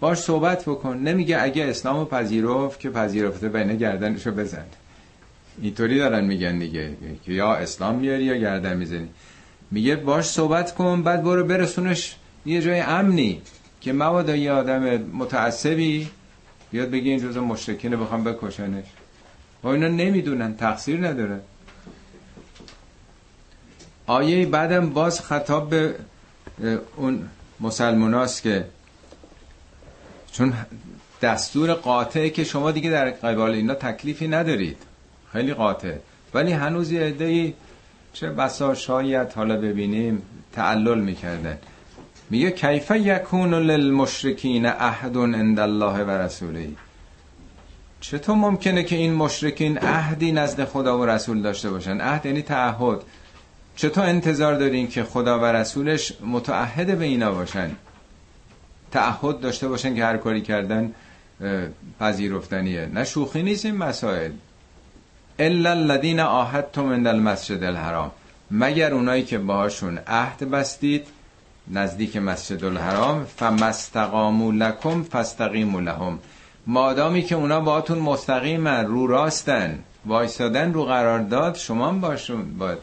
[0.00, 0.96] باش صحبت بکن.
[0.96, 4.64] نمیگه اگه اسلامو پذیرفت که پذیرفته بین گردنشو بزن.
[5.62, 6.90] اینطوری دارن میگن دیگه
[7.24, 9.08] که یا اسلام میاری یا گردن می‌زنی.
[9.70, 13.42] میگه باش صحبت کن بعد برو برسونش یه جای امنی
[13.80, 16.08] که مبادا یه آدم متعصبی
[16.70, 18.84] بیاد بگی این جزء مشرکینه بخوام بکشنش.
[19.62, 21.40] و اینا نمی‌دونن تقصیر نداره.
[24.06, 25.94] آیه بعدم باز خطاب به
[26.96, 27.28] اون
[27.60, 28.66] مسلماناست که
[30.32, 30.52] چون
[31.22, 34.76] دستور قاطعه که شما دیگه در قبال اینا تکلیفی ندارید.
[35.32, 35.94] خیلی قاطع.
[36.34, 37.54] ولی هنوز یه عده‌ای
[38.12, 41.58] چه بسا شاید حالا ببینیم تعلل می‌کردن.
[42.30, 46.68] میگه کیف یکون للمشرکین عهد عند الله و رسوله.
[48.00, 52.98] چطور ممکنه که این مشرکین عهدی نزد خدا و رسول داشته باشن؟ عهد یعنی تعهد.
[53.76, 57.70] چطور انتظار دارین که خدا و رسولش متعهد به اینا باشن؟
[58.90, 60.92] تعهد داشته باشن که هر کاری کردن
[62.00, 62.86] پذیرفتنیه.
[62.86, 64.30] نه شوخی نیست این مسائل.
[65.38, 68.10] الا الذين عاهدتم من المسجد الحرام.
[68.50, 71.06] مگر اونایی که باهاشون عهد بستید
[71.68, 76.18] نزدیک مسجد الحرام فمستقاموا لكم فاستقیموا لهم.
[76.66, 79.78] مادامی که اونا باهاتون مستقیمن رو راستن.
[80.06, 82.78] وایسادن رو قرار داد شما باشون باید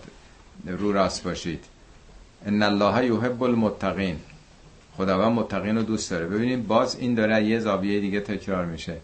[0.65, 1.65] رو راست باشید.
[2.45, 4.15] ان الله یحب المتقین.
[4.97, 6.25] خداوند متقین رو دوست داره.
[6.25, 8.97] ببینید باز این داره یه زاویه دیگه تکرار میشه.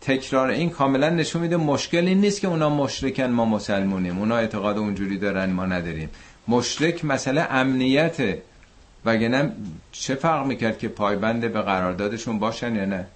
[0.00, 4.18] تکرار این کاملا نشون میده مشکل این نیست که اونا مشرکن ما مسلمونیم.
[4.18, 6.10] اونا اعتقاد اونجوری دارن ما نداریم.
[6.48, 8.42] مشرک مسئله امنیته.
[9.04, 9.52] وگرنه
[9.92, 13.06] چه فرق می‌کرد که پایبند به قراردادشون باشن یا نه؟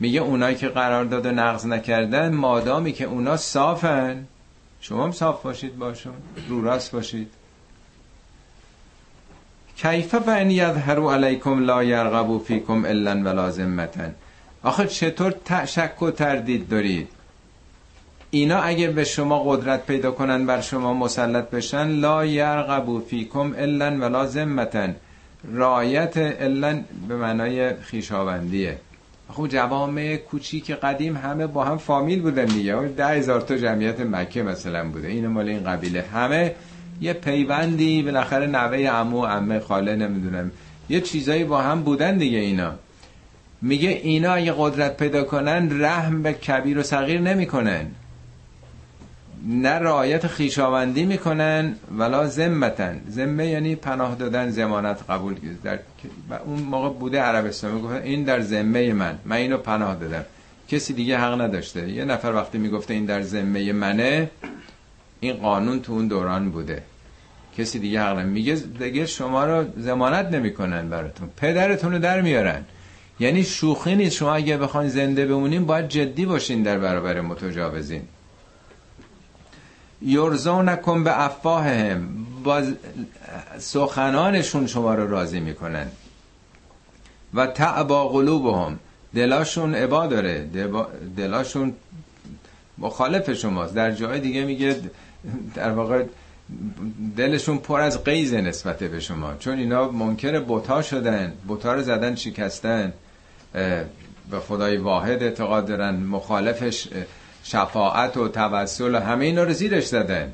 [0.00, 4.26] میگه اونایی که قرارداد نقض نکردن مادامی که اونا صافن.
[4.80, 6.14] شما هم صاف باشید باشون.
[6.48, 7.30] رو راست باشید.
[9.76, 14.08] کیف فان یظهروا علیکم لا یرغبوا فیکم الا ولا ذمتا
[14.62, 15.34] آخه چطور
[15.66, 17.08] شک و تردید دارید؟
[18.30, 23.90] اینا اگه به شما قدرت پیدا کنن بر شما مسلط بشن لا یرغبوا فیکم الا
[23.90, 24.88] ولا ذمتا
[25.52, 28.78] رایت الا به معنای خیشاوندیه.
[29.28, 32.74] خب جوامع کوچیک قدیم همه با هم فامیل بودن دیگه.
[32.74, 35.08] ده هزار تا جمعیت مکه مثلا بوده.
[35.08, 36.02] این مال این قبیله.
[36.02, 36.54] همه
[37.00, 40.50] یه پیوندی بالاخره نوه عمو عمه خاله نمی‌دونم.
[40.88, 42.74] یه چیزایی با هم بودن دیگه اینا.
[43.62, 47.86] میگه اینا اگه قدرت پیدا کنن رحم به کبیر و صغیر نمی‌کنن.
[49.48, 53.00] نه رعایت خیشاوندی می‌کنن ولا ذمتن.
[53.10, 55.78] ذمه یعنی پناه دادن زمانت قبول در
[56.46, 59.18] اون موقع بوده عربستان می‌گفت این در ذمه من.
[59.24, 60.24] من اینو پناه دادم.
[60.68, 61.90] کسی دیگه حق نداشته.
[61.90, 64.30] یه نفر وقتی می‌گفته این در ذمه منه
[65.20, 66.82] این قانون تو اون دوران بوده.
[67.58, 71.28] کسی دیگه حق میگه دیگه شما رو زمانت نمی‌کنن براتون.
[71.36, 72.64] پدرتون رو در میارن.
[73.20, 74.16] یعنی شوخی نیست.
[74.16, 78.02] شما اگه بخواین زنده بمونین باید جدی باشین در برابر متجاوزین.
[80.02, 82.08] یرزو نکن به افواههم.
[82.44, 82.62] با
[83.58, 85.86] سخنانشون شما رو راضی می‌کنن.
[87.34, 88.78] و تعبا قلوبهم.
[89.14, 90.48] دلاشون عبا داره.
[91.16, 91.74] دلاشون
[92.78, 93.74] مخالف شماست.
[93.74, 94.76] در جای دیگه میگه
[95.54, 96.04] در واقع
[97.16, 99.34] دلشون پر از قیز نسبت به شما.
[99.34, 101.32] چون اینا منکر بوتا شدن.
[101.48, 102.92] بوتا رو زدن شکستن.
[104.30, 105.96] به خدای واحد اعتقاد دارن.
[105.96, 106.88] مخالفش
[107.48, 110.32] شفاعت و توسل و همه اینا رو زیرش زدن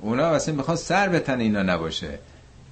[0.00, 2.18] اونا اصلا می‌خواد سر به تن اینا نباشه.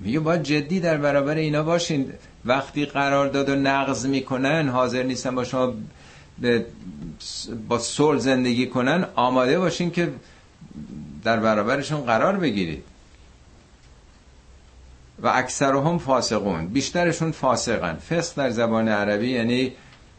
[0.01, 2.13] میگه باید جدی در برابر اینا باشین.
[2.45, 5.73] وقتی قرار داد و نقض می‌کنن حاضر نیستن با شما
[7.69, 10.13] با صلح زندگی کنن آماده باشین که
[11.25, 12.85] در برابرشون قرار بگیرید.
[15.23, 16.67] و اکثرهم فاسقون.
[16.67, 17.95] بیشترشون فاسقن.
[17.95, 19.73] فسق در زبان عربی یعنی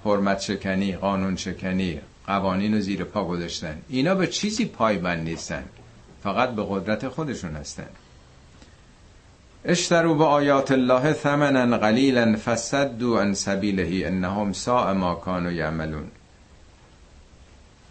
[0.06, 2.00] حرمت شکنی قانون شکنی.
[2.28, 3.78] قوانین رو زیر پا گذاشتن.
[3.90, 5.64] اینا به چیزی پایبند نیستن.
[6.24, 7.88] فقط به قدرت خودشون هستن.
[9.66, 16.08] اشتروا با آیات الله ثمنا قلیلا فسدوا عن سبیله انهم ساء ما كانوا یعملون.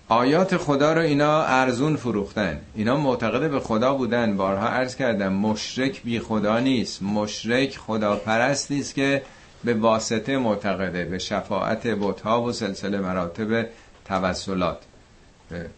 [0.08, 2.60] آیات خدا رو اینا ارزون فروختن.
[2.74, 4.36] اینا معتقد به خدا بودن.
[4.36, 7.02] بارها عرض کردم مشرک بی خدا نیست.
[7.02, 9.22] مشرک خدا پرست نیست که
[9.64, 13.66] به واسطه معتقده به شفاعت بتها و سلسله مراتب
[14.10, 14.78] توسلات.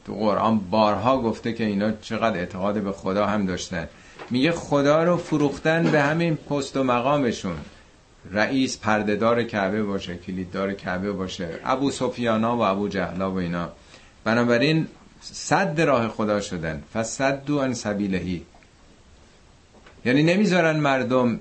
[0.06, 3.88] تو قرآن بارها گفته که اینا چقدر اعتقاد به خدا هم داشتن.
[4.30, 7.56] میگه خدا رو فروختن به همین پست و مقامشون.
[8.30, 13.68] رئیس پردهدار کعبه باشه کلیددار کعبه باشه ابو سفیانا و ابو جهلا و اینا.
[14.24, 14.86] بنابراین
[15.20, 16.82] صد راه خدا شدن.
[16.94, 18.42] فصدو ان سبیلهی.
[20.04, 21.40] یعنی نمی‌ذارن مردم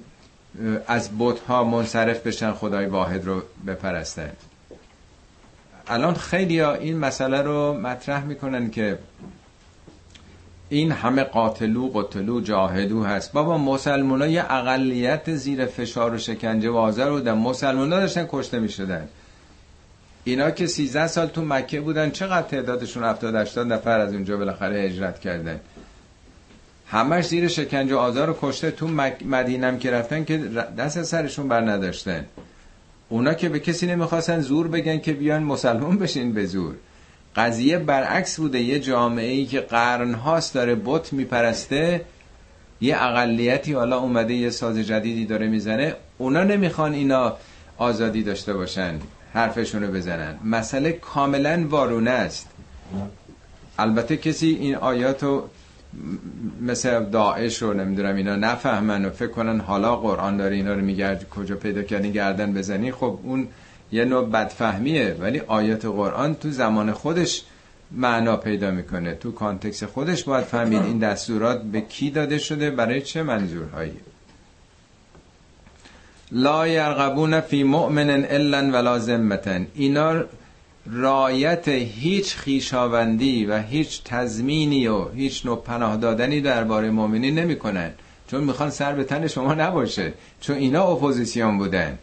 [0.88, 1.10] از
[1.48, 4.32] ها منصرف بشن خدای واحد رو بپرستن.
[5.88, 9.00] الان خیلی ها این مسئله رو مطرح می‌کنن که
[10.70, 13.32] این همه قاتلو قتلو جاهدو هست.
[13.32, 17.34] بابا مسلمان ها اقلیت زیر فشار و شکنجه و آزار بودن.
[17.34, 19.08] مسلمان ها داشتن کشته می‌شدن.
[20.24, 24.80] اینا که 13 سال تو مکه بودن چقدر تعدادشون 70 80 نفر از اونجا بالاخره
[24.80, 25.60] هجرت کردن؟
[26.88, 28.88] همش زیر شکنجه آزار و کشته تو
[29.26, 30.38] مدینم که رفتن که
[30.78, 32.26] دست سرشون بر نداشتن.
[33.12, 36.76] اونا که به کسی نمی‌خواستن زور بگن که بیان مسلمان بشین به زور.
[37.36, 38.59] قضیه برعکس بوده.
[38.62, 42.01] یه جامعه ای که قرنهاست داره بت میپرسته
[42.82, 47.38] یه اقلیتی حالا اومده یه ساز جدیدی داره می‌زنه اونا نمی‌خوان اینا
[47.78, 48.99] آزادی داشته باشن
[49.34, 50.39] حرفشونو بزنن.
[50.43, 52.49] مسئله کاملا وارونه است.
[53.80, 55.43] البته کسی این آیاتو
[56.62, 61.30] مثل داعش رو نمی‌دونم اینا نفهمن و فکر کنن حالا قرآن داره اینا رو میگرد
[61.30, 62.92] کجا پیدا کردی گردن بزنی.
[62.92, 63.48] خب اون
[63.92, 67.44] یه نوع بدفهمیه ولی آیات قرآن تو زمان خودش
[67.92, 69.14] معنا پیدا می‌کنه.
[69.14, 73.98] تو کانتکس خودش باید فهمید این دستورات به کی داده شده برای چه منظورهایی.
[76.32, 79.68] لا یرغبون فی مؤمن الا ولا ذمتن.
[79.76, 80.24] اینا
[80.86, 87.92] رعایت هیچ خویشاوندی و هیچ تضمینی و هیچ نوع پناه دادنی درباره مؤمنین نمی‌کنن.
[88.28, 90.14] چون می‌خوان سر به تن شما نباشه.
[90.42, 91.98] چون اینا اپوزیسیون بودن.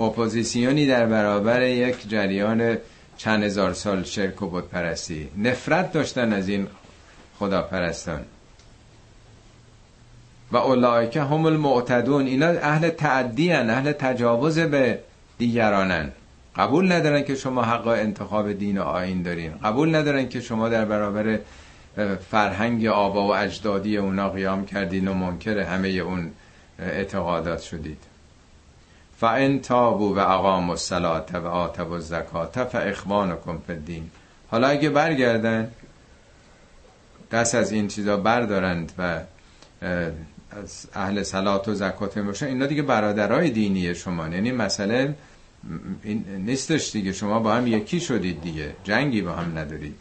[0.00, 2.76] اپوزیسیونی در برابر یک جریان
[3.16, 6.66] چند هزار سال شرک و بت پرستی نفرت داشتن از این
[7.38, 8.20] خداپرستان.
[10.52, 12.26] و اولئک هم المعتدون.
[12.26, 13.52] اینا اهل تعدی.
[13.52, 14.98] اهل تجاوز به
[15.38, 16.12] دیگرانن.
[16.56, 19.52] قبول ندارن که شما حق انتخاب دین و آین دارین.
[19.52, 21.38] قبول ندارن که شما در برابر
[22.30, 26.30] فرهنگ آبا و اجدادی اونا قیام کردین و منکر همه اون
[26.78, 27.98] اعتقادات شدید.
[29.20, 34.10] فان تابو و اقام الصلاه و آتوا الزکات فاخوانکم فی الدین
[34.50, 35.70] حالا اگه برگردن
[37.32, 39.20] دست از این چیزا بردارند و
[40.50, 45.14] از اهل صلات و زکات باشن اینا دیگه برادرای دینی شما یعنی مسئله
[46.02, 47.12] این نیستش دیگه.
[47.12, 48.74] شما با هم یکی شدید دیگه.
[48.84, 50.00] جنگی با هم ندارید.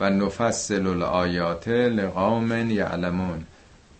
[0.00, 3.44] و نفصل الآیات لقوم یعلمون.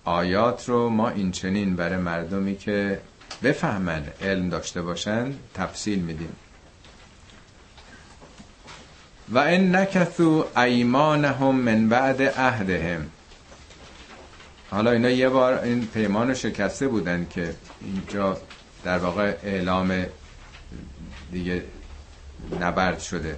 [0.05, 3.01] آیات رو ما این چنین برای مردمی که
[3.43, 6.37] بفهمن علم داشته باشن تفصیل میدیم.
[9.33, 13.07] و ان نکثو ایمانهم من بعد عهدهم.
[14.71, 18.39] حالا اینا یه بار این پیمان رو شکسته بودن که اینجا
[18.85, 20.05] در واقع اعلام
[21.33, 21.63] دیگه
[22.61, 23.37] نبرد شده.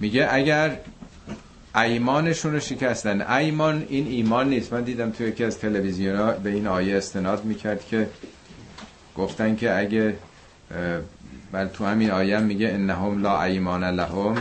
[0.00, 0.78] میگه اگر
[1.76, 3.20] ایمانشون رو شکستن.
[3.22, 4.72] ایمان این ایمان نیست.
[4.72, 8.08] من دیدم توی یکی از تلویزیون ها به این آیه استناد می‌کرد که
[9.16, 10.14] گفتن که اگه
[11.52, 14.34] بل تو همین آیه میگه انهم لا ایمان لهم.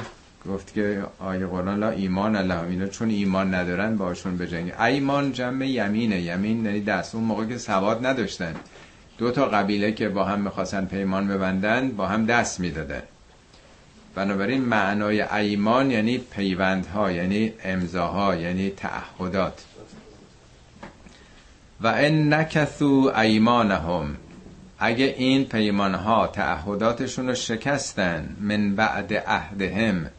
[0.49, 2.69] گفت که آیه قرآن لا ایمان لهم.
[2.69, 6.21] اینا چون ایمان ندارن باشون بجنگ ایمان جمع یمینه.
[6.21, 7.15] یمین یعنی دست.
[7.15, 8.55] اون موقع که سواد نداشتن.
[9.21, 13.01] دو تا قبیله که با هم می‌خواستن پیمان ببندن با هم دست می‌دادن.
[14.15, 19.63] بنابراین معنای ایمان یعنی پیوندها یعنی امضاها یعنی تعهدات.
[21.81, 24.17] و ان نکثو ایمانهم.
[24.79, 30.09] اگه این پیمانها تعهداتشون رو شکستن من بعد عهدهم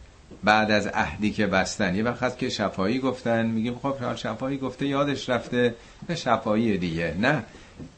[0.45, 1.95] بعد از عهدی که بستن.
[1.95, 5.75] یه وقت که شفایی گفتن میگیم خب شفایی گفته یادش رفته
[6.07, 7.43] به شفایی دیگه نه.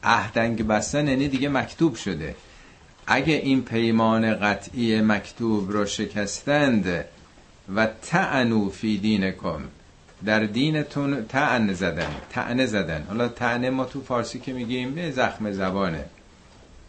[0.03, 2.35] عهدنگ بستن یعنی دیگه مکتوب شده.
[3.07, 7.05] اگه این پیمان قطعی مکتوب رو شکستند
[7.75, 9.61] و تعنو فی دینکم
[10.25, 13.03] در دینتون تعن زدن تعن زدن.
[13.07, 16.05] حالا تعن ما تو فارسی که میگیم به زخم زبانه.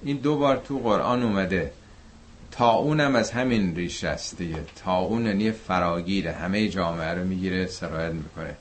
[0.03, 1.73] این دو بار تو قرآن اومده.
[2.61, 4.59] اونم از همین ریش است دیگه.
[4.87, 8.57] اون یعنی فراگیره همه جامعه رو می‌گیره سرایت می‌کنه.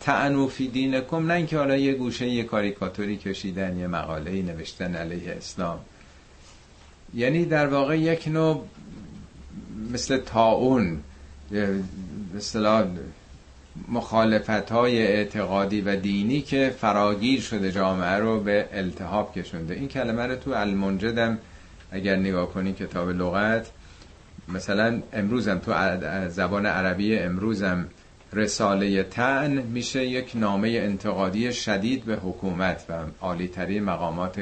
[0.00, 5.32] تعنو فی دینکم نه اینکه حالا یه گوشه یه کاریکاتوری کشیدن یه مقاله نوشتن علیه
[5.32, 5.78] اسلام.
[7.14, 8.64] یعنی در واقع یک نوع
[9.92, 11.00] مثل تاون
[12.34, 12.86] مثلا
[13.88, 19.74] مخالفت های اعتقادی و دینی که فراگیر شده جامعه رو به التحاب کشونده.
[19.74, 21.38] این کلمه رو تو المنجدم
[21.90, 23.70] اگر نگاه کنی کتاب لغت
[24.48, 25.72] مثلا امروزم تو
[26.28, 27.86] زبان عربی امروزم
[28.32, 34.40] رساله تن میشه یک نامه انتقادی شدید به حکومت و عالیترین مقامات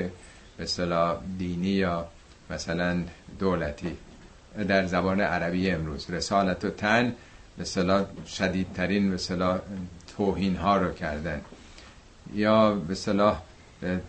[0.59, 0.67] به
[1.39, 2.09] دینی یا
[2.51, 3.03] مثلا
[3.39, 3.97] دولتی.
[4.69, 7.15] در زبان عربی امروز رسالت و تن
[7.59, 7.65] به
[8.27, 9.19] شدیدترین به
[10.17, 11.41] توهین ها رو کردن.
[12.35, 13.43] یا به صلاح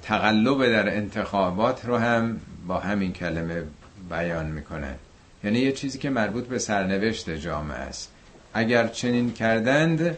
[0.02, 3.64] تقلب در انتخابات رو هم با همین کلمه
[4.10, 4.96] بیان می‌کنه
[5.44, 8.12] یعنی یه چیزی که مربوط به سرنوشت جامعه است.
[8.54, 10.18] اگر چنین کردند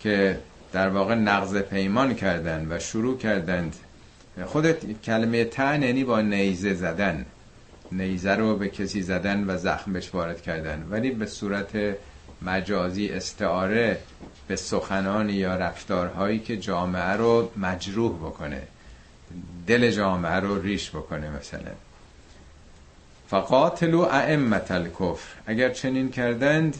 [0.00, 0.38] که
[0.72, 3.76] در واقع نقض پیمان کردند و شروع کردند.
[4.44, 7.26] خود کلمه تن یعنی با نیزه زدن.
[7.92, 10.86] نیزه رو به کسی زدن و زخم بهش وارد کردن.
[10.90, 11.96] ولی به صورت
[12.42, 13.98] مجازی استعاره
[14.48, 18.62] به سخنان یا رفتارهایی که جامعه رو مجروح بکنه.
[19.66, 21.72] دل جامعه رو ریش بکنه مثلا.
[23.28, 26.74] فقاتلو ائمه الکفر اگر چنین کردند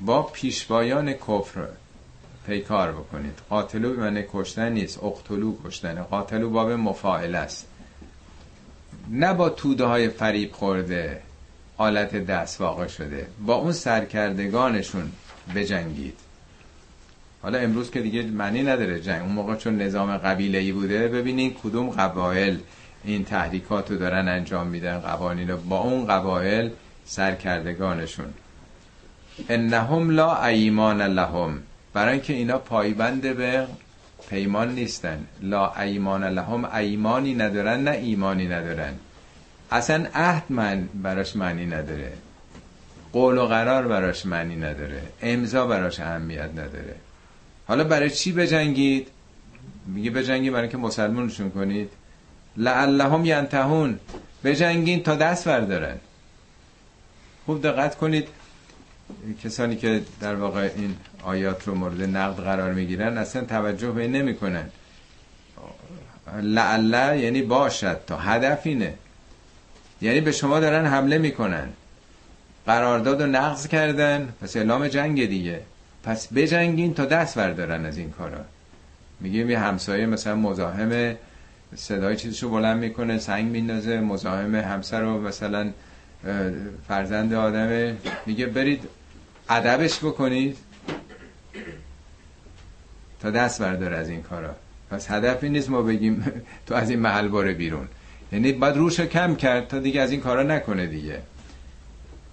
[0.00, 1.68] با پیشوایان کفر
[2.46, 3.38] پیکار بکنید.
[3.50, 5.04] قاتلو به معنی کشتن نیست.
[5.04, 6.02] اقتلو کشتن.
[6.02, 7.66] قاتلو باب مفاعل است.
[9.10, 11.22] نه با توده های فریب خورده
[11.76, 13.26] حالت دست واقع شده.
[13.46, 15.12] با اون سرکردگانشون
[15.54, 16.18] بجنگید.
[17.42, 19.22] حالا امروز که دیگه معنی نداره جنگ.
[19.22, 22.58] اون موقع چون نظام قبیله ای بوده ببینین کدوم قبایل
[23.04, 26.70] این تحریکات رو دارن انجام میدن قوانین رو با اون قبایل
[27.04, 28.34] سرکردگانشون.
[29.48, 31.62] انهم لا ایمان لهم.
[31.92, 33.66] برای اینکه اینا پایبند به
[34.30, 35.26] پیمان نیستن.
[35.42, 38.94] لا ایمان لهم ایمانی ندارن نه ایمانی ندارن.
[39.70, 42.12] اصلا عهد من براش معنی نداره.
[43.12, 45.02] قول و قرار براش معنی نداره.
[45.22, 46.94] امضا براش اهمیت نداره.
[47.68, 49.08] حالا برای چی بجنگید؟
[49.86, 51.90] میگه بجنگید برای که مسلمونشون کنید.
[52.56, 53.98] لعلهم ینتهون.
[54.44, 55.96] بجنگین تا دست بردارن.
[57.46, 58.28] خوب دقت کنید.
[59.44, 64.70] کسانی که در واقع این آیات رو مورد نقد قرار می‌گیرن اصلا توجه به نمی‌کنن.
[66.42, 68.94] لعله یعنی باشد تا هدف اینه.
[70.00, 71.68] یعنی به شما دارن حمله می‌کنن.
[72.66, 75.60] قرارداد و نقض کردن پس اعلام جنگ دیگه.
[76.04, 78.44] پس بجنگین تا دست بردارن از این کارا.
[79.20, 81.14] میگیم یه همسایه مثلا مزاحم
[81.76, 85.70] صدای چیزشو بلند می‌کنه سنگ میندازه مزاحم همسر رو مثلا
[86.88, 87.96] فرزند آدمه.
[88.26, 88.88] میگه برید
[89.50, 90.56] ادبش بکنید.
[93.20, 94.54] تا دست بردار از این کارا.
[94.90, 96.24] پس هدفی نیست ما بگیم
[96.66, 97.88] تو از این محل باره بیرون.
[98.32, 101.22] یعنی باید روش کم کرد تا دیگه از این کارا نکنه دیگه.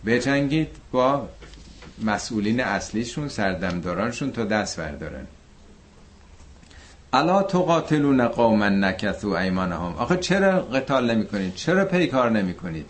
[0.05, 1.29] بجنگید با
[2.03, 5.27] مسئولین اصلیشون سردمدارانشون تا دست بردارن.
[7.13, 9.95] الا تقاتلون قوما نکثوا ایمانهم.
[9.95, 12.89] آخه چرا قتال نمی کنید چرا پیکار نمی کنید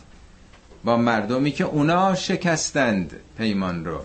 [0.84, 4.01] با مردمی که اونا شکستند پیمان رو.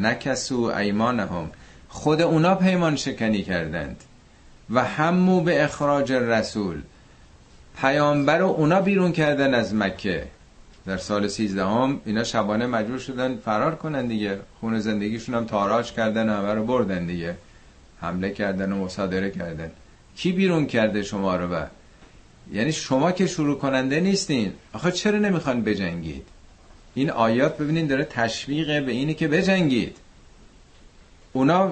[0.00, 1.50] نکسو ایمانهم.
[1.88, 4.04] خود اونا پیمان شکنی کردند.
[4.70, 6.82] و همو به اخراج رسول
[7.80, 10.26] پیامبر رو اونا بیرون کردن از مکه.
[10.86, 14.38] در سال 13 هم اینا شبانه مجبور شدن فرار کنن دیگه.
[14.60, 17.34] خون زندگیشون هم تاراج کردن همه رو بردن دیگه.
[18.00, 19.70] حمله کردن و مصادره کردن.
[20.16, 21.66] کی بیرون کرده شما رو و؟
[22.52, 24.52] یعنی شما که شروع کننده نیستین.
[24.72, 26.26] آخه چرا نمی‌خوان بجنگید؟
[26.94, 29.96] این آیات ببینین داره تشویق به اینی که بجنگید.
[31.32, 31.70] اونا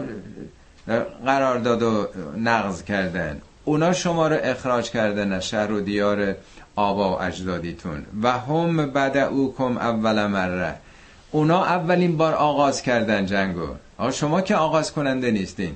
[1.24, 3.40] قرارداد و نقض کردن.
[3.64, 6.34] اونا شما رو اخراج کردن از شهر و دیار
[6.76, 8.06] آبا و اجدادیتون.
[8.22, 10.74] و هم بدعوکم اول مره.
[11.30, 13.68] اونا اولین بار آغاز کردن جنگو.
[13.98, 15.74] آقا شما که آغاز کننده نیستین.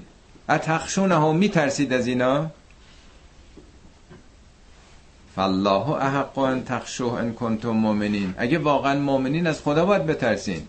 [0.48, 2.50] اتخشون هم میترسید از اینا؟
[5.36, 8.34] فالله احق ان تخشوه ان کنتم مؤمنین.
[8.38, 10.62] اگه واقعا مؤمنین از خدا باید بترسین.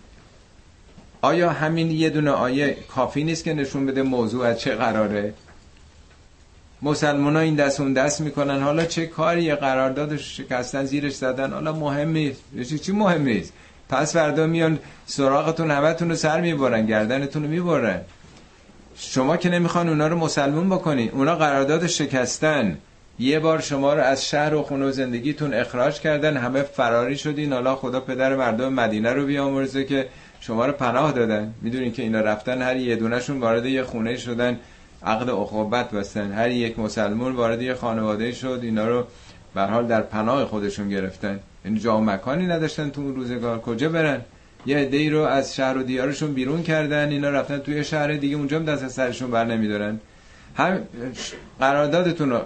[1.22, 5.34] آیا همین یه دونه آیه کافی نیست که نشون بده موضوع از چه قراره؟
[6.82, 8.62] مسلمان ها این دست اون دست می‌کنن.
[8.62, 11.52] حالا چه کاری؟ قرارداد شکستن زیرش زدن.
[11.52, 12.42] حالا مهم نیست.
[12.82, 13.52] چی مهم نیست؟
[13.88, 18.00] پس فردا میان سراغتون همتون رو سر می‌برن گردنتون رو می‌برن.
[18.96, 21.10] شما که نمی‌خوان اونا رو مسلمون بکنین.
[21.10, 22.78] اونا قرارداد شکستن.
[23.18, 27.52] یه بار شما رو از شهر و خونه و زندگیتون اخراج کردن همه فراری شدین.
[27.52, 30.08] حالا خدا پدر مردم مدینه رو بیامرزه که
[30.40, 31.54] شما رو پناه دادن.
[31.62, 34.58] می‌دونین که اینا رفتن هر یه دونشون وارد یه خونه شدن.
[35.02, 36.32] عقد اخوبت بستن.
[36.32, 38.60] هر یک مسلمون وارد یه خانواده شد.
[38.62, 39.04] اینا رو
[39.54, 41.40] به حال در پناه خودشون گرفتن.
[41.64, 43.58] یعنی جا و مکانی نداشتن تو اون روزگار.
[43.58, 44.20] کجا برن؟
[44.66, 47.08] یه عده رو از شهر و دیارشون بیرون کردن.
[47.10, 48.36] اینا رفتن توی شهر دیگه.
[48.36, 50.00] اونجا هم دست سرشون بر نمیدارن.
[50.56, 50.78] هم
[51.60, 52.40] قراردادتون رو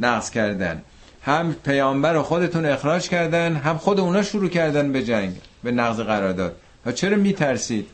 [0.00, 0.82] نقض کردن.
[1.22, 6.56] هم پیامبر خودتون اخراج کردن هم خود اونا شروع کردن به جنگ به نقض قرارداد.
[6.86, 7.86] و چرا میترسید؟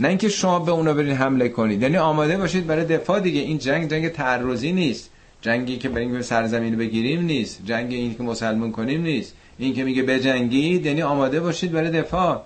[0.00, 1.82] نه اینکه شما به اونا برین حمله کنید.
[1.82, 3.40] یعنی آماده باشید برای دفاع دیگه.
[3.40, 5.10] این جنگ جنگ تعرضی نیست.
[5.40, 7.60] جنگی که بریم سرزمین بگیریم نیست.
[7.64, 9.34] جنگ این که مسلمان کنیم نیست.
[9.58, 12.42] این که میگه بجنگید یعنی آماده باشید برای دفاع.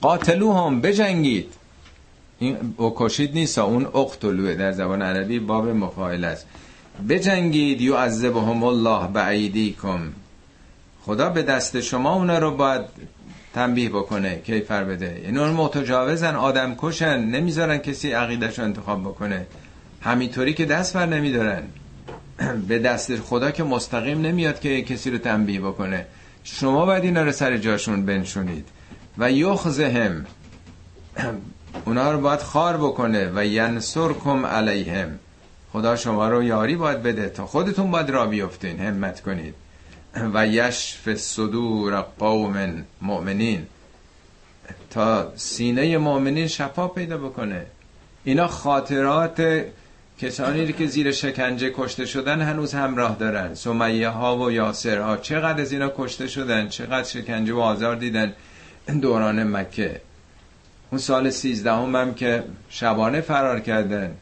[0.00, 1.54] قاتلو هم بجنگید.
[2.40, 6.46] این اوکشید نیست اون اقتلوه در زبان عربی باب مفاعل است.
[7.08, 10.00] بجنگید یو عذبهم الله بعیدیکم
[11.02, 12.82] خدا به دست شما اونا رو باید
[13.54, 14.38] تنبیه بکنه.
[14.38, 15.20] کیفر بده.
[15.24, 19.46] این اون متجاوزن آدم کشن نمی‌ذارن کسی عقیدش انتخاب بکنه.
[20.00, 21.62] همینطوری که دست بر نمیدارن.
[22.68, 26.06] به دست خدا که مستقیم نمیاد که کسی رو تنبیه بکنه.
[26.44, 28.68] شما باید اینا رو سر جاشون بنشونید.
[29.18, 30.26] و یخزهم.
[31.84, 35.18] اونا رو باید خار بکنه و ینصرکم علیهم.
[35.72, 38.80] خدا شما رو یاری باید بده تا خودتون باید را بیفتین.
[38.80, 39.54] همت کنید.
[40.34, 43.66] و یشف صدور قوم مؤمنین.
[44.90, 47.66] تا سینه مؤمنین شفا پیدا بکنه.
[48.24, 49.64] اینا خاطرات
[50.18, 53.54] کسانی که زیر شکنجه کشته شدن هنوز همراه دارن.
[53.54, 58.32] سمیه ها و یاسر ها چقدر از اینا کشته شدن؟ چقدر شکنجه و آزار دیدن؟
[59.02, 60.00] دوران مکه.
[60.90, 64.14] اون سال سیزدهم هم که شبانه فرار کردن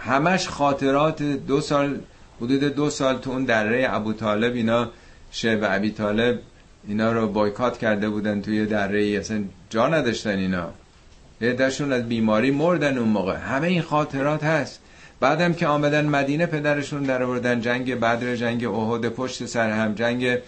[0.00, 2.00] همش خاطرات دو سال
[2.40, 4.90] حدود دو سال تو اون دره ابو طالب اینا
[5.30, 6.38] شب ابی طالب
[6.88, 9.16] اینا رو بایکات کرده بودن توی دره ای.
[9.16, 10.70] اصلا جا نداشتن اینا.
[11.40, 13.36] عدهشون از بیماری مردن اون موقع.
[13.36, 14.80] همه این خاطرات هست.
[15.20, 20.38] بعدم که آمدن مدینه پدرشون در آوردن جنگ بدر جنگ احد پشت سر هم جنگ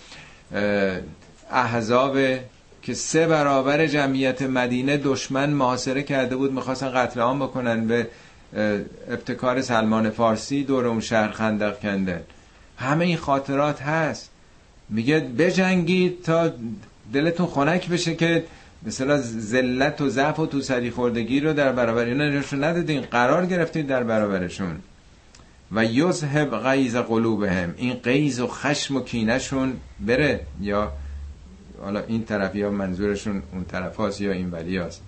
[1.51, 2.17] احزاب
[2.87, 8.07] که سه برابر جمعیت مدینه دشمن محاصره کرده بود می‌خواستن قتل عام بکنن به
[9.09, 12.21] ابتکار سلمان فارسی دور اون شهر خندق کندن
[12.77, 14.31] همه این خاطرات هست.
[14.89, 16.53] میگه بجنگید تا
[17.13, 18.45] دلتون خنک بشه که
[18.83, 23.01] مثلا ذلت و ضعف و تو سری خوردگی رو در برابر اینا نشون ندادین.
[23.01, 24.77] قرار گرفتید در برابرشون.
[25.73, 27.75] و یذهب غیظ قلوبهم.
[27.77, 30.93] این غیظ و خشم و کینهشون بره یا
[31.83, 35.03] حالا این طرف یا منظورشون اون طرف هاست یا این ولی هاست.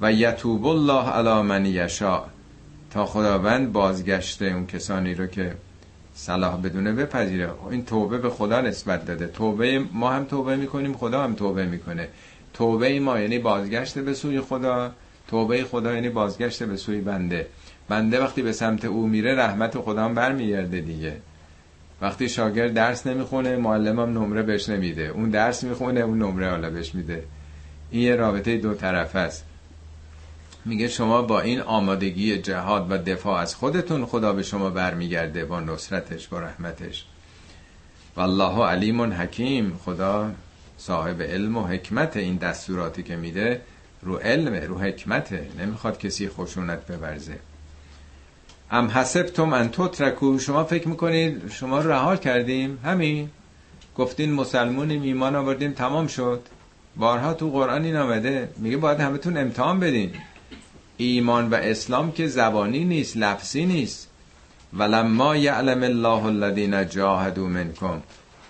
[0.00, 2.24] و یتوب الله علی من یشا
[2.90, 5.54] تا خداوند بازگشته اون کسانی رو که
[6.14, 7.50] صلاح بدونه بپذیره.
[7.70, 9.26] این توبه به خدا نسبت داده.
[9.26, 12.08] توبه ما هم توبه می‌کنیم خدا هم توبه می‌کنه.
[12.54, 14.92] توبه ما یعنی بازگشت به سوی خدا.
[15.28, 17.46] توبه خدا یعنی بازگشت به سوی بنده.
[17.88, 21.16] بنده وقتی به سمت او میره رحمت خدا هم برمیگرده دیگه.
[22.04, 25.02] وقتی شاگرد درس نمی‌خونه معلمم نمره بهش نمیده.
[25.02, 27.24] اون درس می‌خونه اون نمره حالا بهش میده.
[27.90, 29.44] این یه رابطه دو طرف است.
[30.64, 35.60] میگه شما با این آمادگی جهاد و دفاع از خودتون خدا به شما برمیگرده با
[35.60, 37.06] نصرتش با رحمتش.
[38.16, 39.80] والله علیم حکیم.
[39.84, 40.30] خدا
[40.78, 43.60] صاحب علم و حکمت این دستوراتی که میده
[44.02, 47.38] رو علمه رو حکمته نمی‌خواد کسی خشونت ببرزه.
[48.74, 50.38] ام حسبتم ان تترکو.
[50.38, 53.30] شما فکر می‌کنید شما رها کردیم؟ همین.
[53.96, 56.40] گفتین مسلمونیم ایمان آوردیم تمام شد.
[56.96, 58.48] بارها تو قرآن این آمده.
[58.56, 60.10] میگه باید همتون امتحان بدین.
[60.96, 64.08] ایمان و اسلام که زبانی نیست لفظی نیست.
[64.72, 68.00] ولما یعلم الله الذین جاهدوا منکم.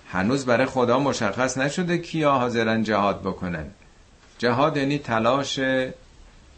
[0.09, 3.67] هنوز برای خدا مشخص نشده کیا حاضرن جهاد بکنن.
[4.39, 5.61] جهاد یعنی تلاش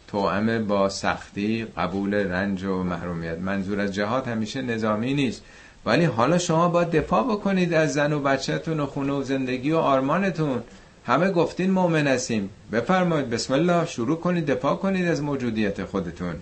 [0.07, 3.37] توأم با سختی قبول رنج و محرومیت.
[3.37, 5.43] منظور از جهاد همیشه نظامی نیست.
[5.85, 9.77] ولی حالا شما باید دفاع بکنید از زن و بچهتون و خونه و زندگی و
[9.77, 10.63] آرمانتون.
[11.05, 12.49] همه گفتین مؤمن هستیم.
[12.71, 16.35] بفرمایید بسم الله شروع کنید دفاع کنید از موجودیت خودتون.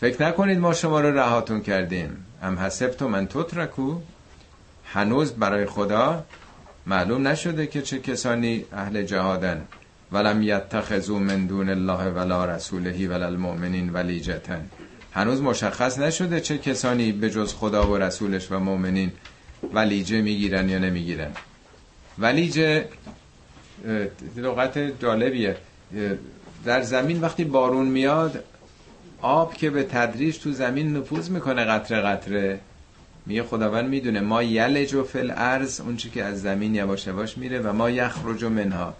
[0.00, 2.26] فکر نکنید ما شما رو رهاتون کردیم.
[2.42, 3.98] ام حسبتم من تترکو.
[4.84, 6.24] هنوز برای خدا
[6.86, 9.62] معلوم نشده که چه کسانی اهل جهادن.
[10.12, 14.68] ولم یتخذو من دون الله ولا رسوله ولا المؤمنین ولیجتن.
[15.12, 19.12] هنوز مشخص نشده چه کسانی به جز خدا و رسولش و مؤمنین
[19.72, 21.30] ولیجه می‌گیرن یا نمی‌گیرن.
[22.18, 22.84] ولیجه
[24.36, 25.56] لغت جالبیه.
[26.64, 28.44] در زمین وقتی بارون میاد
[29.20, 32.60] آب که به تدریج تو زمین نفوذ می‌کنه قطره قطره
[33.26, 37.38] میگه خداوند می‌دونه ما یلج و فل ارز اون چی که از زمین یواش یواش
[37.38, 38.94] میره و ما یخرج منها.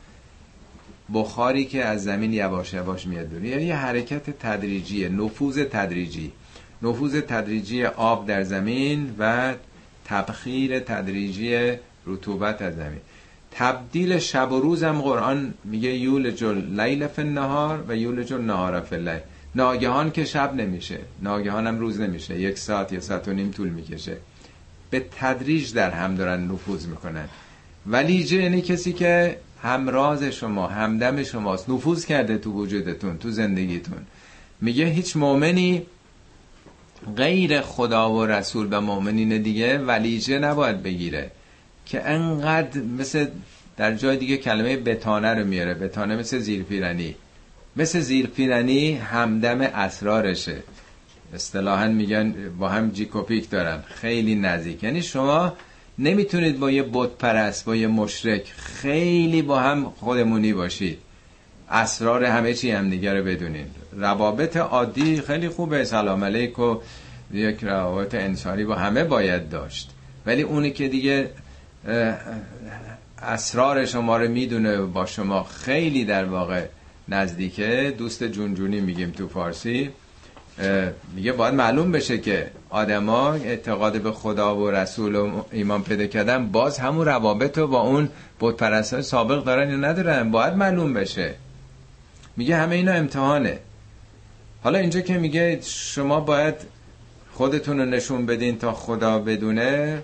[1.15, 3.45] بخاری که از زمین یواش یواش میاد بیرون.
[3.45, 6.33] یعنی یه حرکت تدریجیه نفوذ تدریجی.
[6.83, 9.55] نفوذ تدریجی آب در زمین و
[10.05, 11.73] تبخیر تدریجی
[12.07, 13.01] رطوبت از زمین.
[13.51, 18.95] تبدیل شب و روز هم قرآن میگه یولج لیل فی النهار و یولج النهار فی
[18.95, 19.21] اللیل.
[19.55, 20.99] ناگهان که شب نمیشه.
[21.23, 22.41] ناگهان هم روز نمیشه.
[22.41, 24.17] یک ساعت یا ساعت و نیم طول می‌کشه.
[24.91, 27.29] به تدریج در هم دارن نفوذ می‌کنن.
[27.87, 31.71] ولی یعنی کسی که همراز شما همدم شماست.
[31.71, 33.99] نفوذ کرده تو وجودتون تو زندگیتون.
[34.61, 35.83] میگه هیچ مؤمنی
[37.17, 41.31] غیر خدا و رسول و مؤمنین دیگه ولیجه نباید بگیره
[41.87, 43.27] که انقدر مثل
[43.77, 45.75] در جای دیگه کلمه بتانه رو میاره.
[45.75, 47.15] بتانه مثل زیرپیرنی
[47.77, 50.63] مثل زیرپیرنی همدم اسرارشه.
[51.35, 53.83] اصطلاحا میگن با هم جیکوپیک دارن.
[53.87, 54.83] خیلی نزدیک.
[54.83, 55.53] یعنی شما
[55.99, 60.99] نمی‌تونید با یه بت پرست با یه مشرک خیلی با هم خودمونی باشید.
[61.71, 63.67] اسرار همه چی هم دیگه رو بدونید.
[63.93, 65.85] روابط عادی خیلی خوبه.
[65.85, 66.77] سلام علیک و
[67.33, 69.91] یک روابط انسانی با همه باید داشت.
[70.27, 71.31] ولی اونی که دیگه
[73.23, 76.65] اسرار شما رو می‌دونه با شما خیلی در واقع
[77.09, 77.95] نزدیکه.
[77.99, 79.91] دوست جونجونی میگیم تو فارسی.
[81.15, 86.47] میگه باید معلوم بشه که آدما اعتقاد به خدا و رسول و ایمان پیدا کردن
[86.47, 88.09] باز همون روابط رو با اون
[88.41, 91.35] بت سابق دارن یا ندارن؟ باید معلوم بشه.
[92.37, 93.59] میگه همه اینا امتحانه.
[94.63, 96.55] حالا اینجا که میگه شما باید
[97.33, 100.03] خودتون رو نشون بدین تا خدا بدونه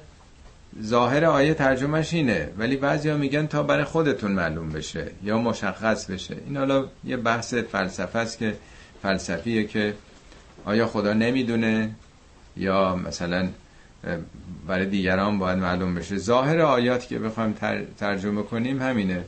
[0.83, 2.49] ظاهر آیه ترجمهش اینه.
[2.59, 6.37] ولی بعضیا میگن تا برای خودتون معلوم بشه یا مشخص بشه.
[6.47, 8.55] این حالا یه بحث فلسفه است که
[9.03, 9.95] فلسفیه که
[10.69, 11.91] آیا خدا نمی‌دونه؟
[12.57, 13.49] یا مثلا
[14.67, 16.17] برای دیگران باید معلوم بشه.
[16.17, 17.55] ظاهر آیات که بخوایم
[17.99, 19.25] ترجمه کنیم همینه.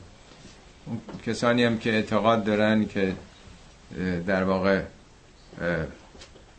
[0.85, 3.13] اون کسانی هم که اعتقاد دارن که
[4.27, 4.81] در واقع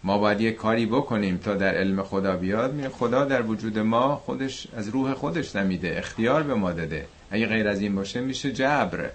[0.04, 4.66] ما باید یه کاری بکنیم تا در علم خدا بیاد خدا در وجود ما خودش
[4.76, 7.06] از روح خودش نمیده اختیار به ما داده.
[7.30, 9.10] اگه غیر از این باشه میشه جبر.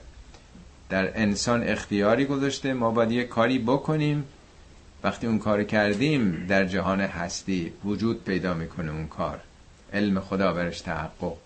[0.90, 4.24] در انسان اختیاری گذاشته ما باید یه کاری بکنیم
[5.08, 9.40] وقتی اون کار کردیم در جهان هستی وجود پیدا می‌کنه اون کار.
[9.94, 11.38] علم خدا برش تحقق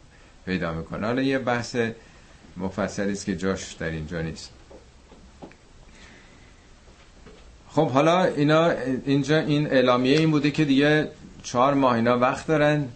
[0.45, 1.07] پیدا می‌کنه.
[1.07, 1.75] حالا یه بحث
[2.57, 4.49] مفصلی است که جاش در اینجا نیست.
[7.69, 8.69] خب حالا اینا
[9.05, 11.09] اینجا این اعلامیه این بوده که دیگه
[11.43, 12.87] چهار ماه اینا وقت دارن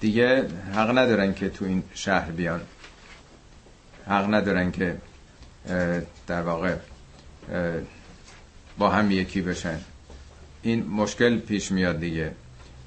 [0.00, 2.60] دیگه حق ندارن که تو این شهر بیان.
[4.06, 4.96] حق ندارن که
[6.26, 6.76] در واقع
[8.78, 9.78] با هم یکی بشن.
[10.62, 12.32] این مشکل پیش میاد دیگه.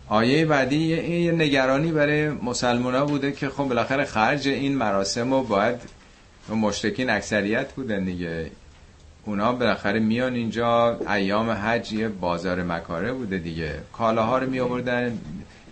[0.08, 5.44] آیه بعدی یه نگرانی برای مسلمان ها بوده که خب بالاخره خرج این مراسم رو
[5.44, 5.76] باید
[6.50, 8.52] مشتکین اکثریت بودن دیگه.
[9.26, 13.74] اونا بالاخره میان اینجا ایام حج یه بازار مکاره بوده دیگه.
[13.94, 15.20] کالاها رو می آوردن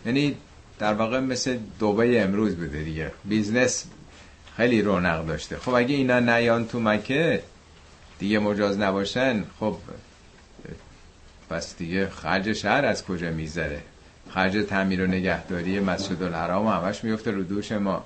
[0.06, 0.36] یعنی
[0.80, 3.12] در واقع مثل دوبی امروز بوده دیگه.
[3.26, 3.86] business
[4.58, 5.58] خیلی رونق داشته.
[5.58, 7.42] خب اگه اینا نیان تو مکه
[8.20, 9.76] دیگه مجاز نباشن خب
[11.50, 13.82] پس دیگه خرج شهر از کجا می‌ذاره
[14.30, 18.04] خرج تعمیر و نگهداری مسجد الحرام همش میفته رو دوش ما.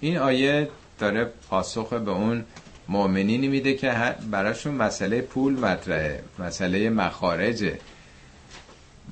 [0.00, 0.68] این آیه
[0.98, 2.44] داره پاسخ به اون
[2.88, 7.78] مؤمنینی میده که براشون مسئله پول مطرحه مسئله مخارجه.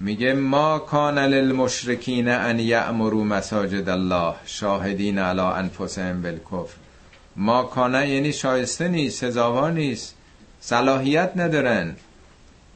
[0.01, 6.77] میگه ما کان للمشرکین ان یأمروا مساجد الله شاهدین علی انفسهم بالکفر.
[7.37, 10.15] ما کانه یعنی شایسته نیست سزاوار نیست
[10.61, 11.97] صلاحیت ندارن.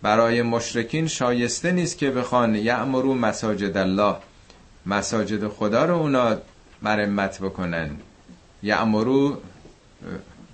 [0.03, 4.17] برای مشرکین شایسته نیست که بخوان یعمرو مساجد الله.
[4.87, 6.37] مساجد خدا رو اونا
[6.83, 7.91] مرمت بکنن.
[8.63, 9.37] یعمرو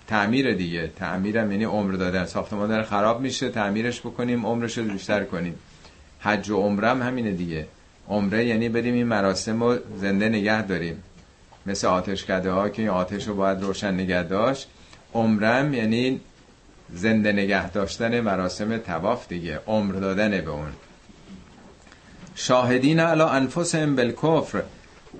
[0.07, 0.91] تعمیر دیگه.
[0.97, 2.27] تعمیرم یعنی عمر دادن.
[2.27, 5.55] ساختمان داره خراب میشه تعمیرش بکنیم عمرش رو بیشتر کنیم.
[6.21, 7.67] حج و عمرم همینه دیگه.
[8.09, 11.03] عمره یعنی بریم این مراسم رو زنده نگه داریم.
[11.67, 14.69] مثل آتش کده ها که این آتش رو باید روشن نگه داشت.
[15.15, 16.21] عمرم یعنی
[16.95, 20.73] زنده نگه داشتن مراسم تواف دیگه عمر دادن به اون.
[22.35, 24.63] شاهدین علا انفسهم بالکفر.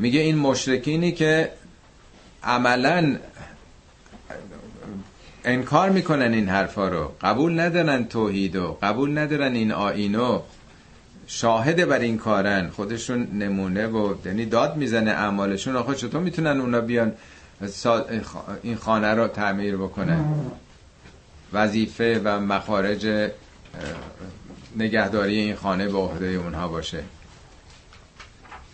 [0.01, 1.51] میگه این مشرکینی که
[2.43, 3.17] عملا
[5.45, 7.13] انکار می‌کنن این حرفا رو.
[7.21, 10.41] قبول ندارن توحید و قبول ندارن این آینو
[11.27, 12.71] شاهد بر این کارن.
[12.71, 15.77] خودشون نمونه و یعنی داد می‌زنه اعمالشون.
[15.77, 17.13] آخه چطور می‌تونن اونا بیان
[18.63, 20.25] این خانه رو تعمیر بکنن؟
[21.57, 23.31] وظیفه و مخارج
[24.77, 27.03] نگهداری این خانه به عهده اونها باشه.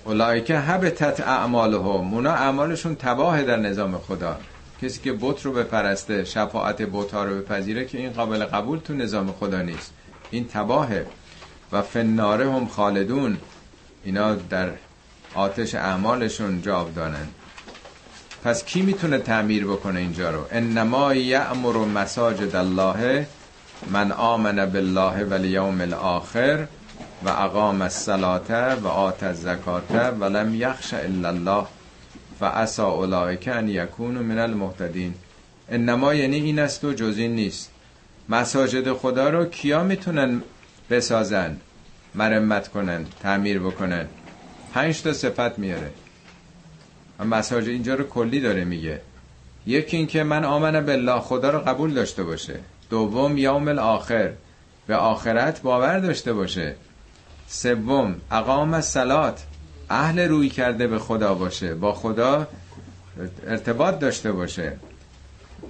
[0.05, 2.15] اولایکه حبتت اعمالهم.
[2.15, 4.37] اونا اعمالشون تباه در نظام خدا.
[4.83, 8.95] کسی که بت رو بپرسته شفاعت بت ها رو بپذیره که این قابل قبول تو
[8.95, 9.93] نظام خدا نیست.
[10.31, 11.07] این تباهه.
[11.73, 13.39] و فناره هم خالدون.
[14.05, 14.71] اینا در
[15.35, 17.29] آتش اعمالشون جاودانن.
[18.45, 23.27] پس کی می‌تونه تعمیر بکنه اینجا رو؟ انما یعمر مساجد الله
[23.91, 26.67] من آمن بالله و الیوم الاخر
[27.25, 29.91] و اقام الصلاه و آت الزکات
[30.21, 31.67] و لم یخش الا الله
[32.41, 35.15] و اسا اولئک ان یکونوا من المهتدین.
[35.69, 37.71] انما یعنی این است و جز این نیست.
[38.29, 40.43] مساجد خدا رو کیا می‌تونن
[40.91, 41.57] بسازن؟
[42.15, 44.07] مرمت کنن تعمیر بکنن.
[44.75, 45.91] پنج تا صفت میاره.
[47.25, 49.01] مساج اینجا رو کلی داره میگه.
[49.67, 52.55] یکی این که من آمن بالله خدا رو قبول داشته باشه.
[52.91, 54.33] دوم یوم الاخر
[54.87, 56.75] به آخرت باور داشته باشه.
[57.49, 59.43] سوم اقام سلات
[59.91, 62.47] اهل روی کرده به خدا باشه با خدا
[63.47, 64.77] ارتباط داشته باشه.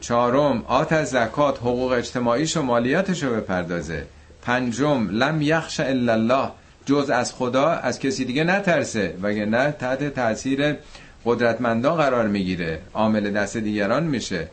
[0.00, 4.07] چهارم آت از زکات حقوق اجتماعیش و مالیاتش رو بپردازه.
[4.42, 6.50] پنجم لم یخش الا الله
[6.86, 10.76] جز از خدا از کسی دیگه نترسه نه تحت تاثیر
[11.24, 12.80] قدرتمندان قرار می‌گیره.
[12.94, 14.48] عامل دست دیگران میشه.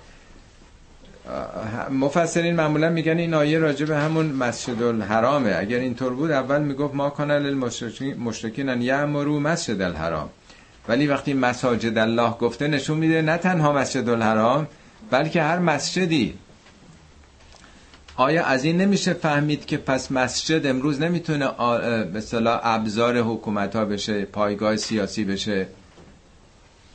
[1.91, 6.95] مفسرین معمولا میگن این آیه راجع به همون مسجد الحرامه اگر اینطور بود اول می‌گفت
[6.95, 10.29] ما کانال المشرکین ان یعمرو مسجد الحرام
[10.87, 14.67] ولی وقتی مساجد الله گفته نشون میده نه تنها مسجد الحرام
[15.11, 16.33] بلکه هر مسجدی.
[18.15, 21.47] آیا از این نمیشه فهمید که پس مسجد امروز نمی‌تونه
[22.13, 25.67] به ابزار حکومت ها بشه پایگاه سیاسی بشه؟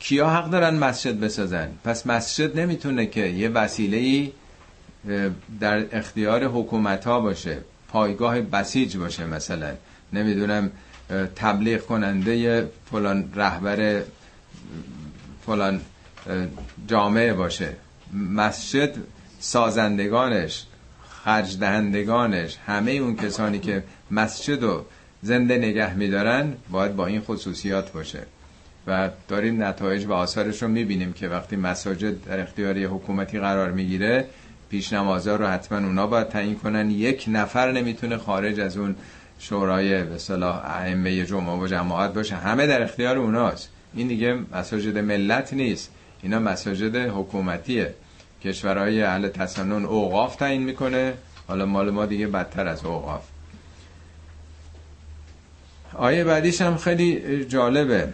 [0.07, 4.31] کیا حق دارن مسجد بسازن؟ پس مسجد نمی‌تونه که یه وسیله
[5.59, 9.73] در اختیار حکومت ها باشه پایگاه بسیج باشه مثلا.
[10.13, 10.71] نمی‌دونم
[11.35, 14.01] تبلیغ کننده فلان رهبر
[15.45, 15.81] فلان
[16.87, 17.75] جامعه باشه.
[18.13, 18.95] مسجد
[19.39, 20.65] سازندگانش
[21.09, 24.85] خرج دهندگانش همه اون کسانی که مسجد رو
[25.21, 28.23] زنده نگه میدارن باید با این خصوصیات باشه.
[28.87, 34.25] و داریم نتایج و آثارش رو می‌بینیم که وقتی مساجد در اختیاری حکومتی قرار می‌گیره
[34.69, 36.91] پیش نمازا رو حتما اونا باید تعیین کنن.
[36.91, 38.95] یک نفر نمی‌تونه خارج از اون
[39.39, 42.35] شورای به صلاح ائمه جمعه و جماعت باشه.
[42.35, 43.69] همه در اختیار اوناست.
[43.93, 45.91] این دیگه مساجد ملت نیست.
[46.21, 47.93] اینا مساجد حکومتیه.
[48.43, 51.13] کشورهای اهل تسنن اوقاف تعیین می‌کنه.
[51.47, 53.23] حالا مال ما دیگه بدتر از اوقاف.
[55.93, 58.13] آیه بعدیش هم خیلی جالبه.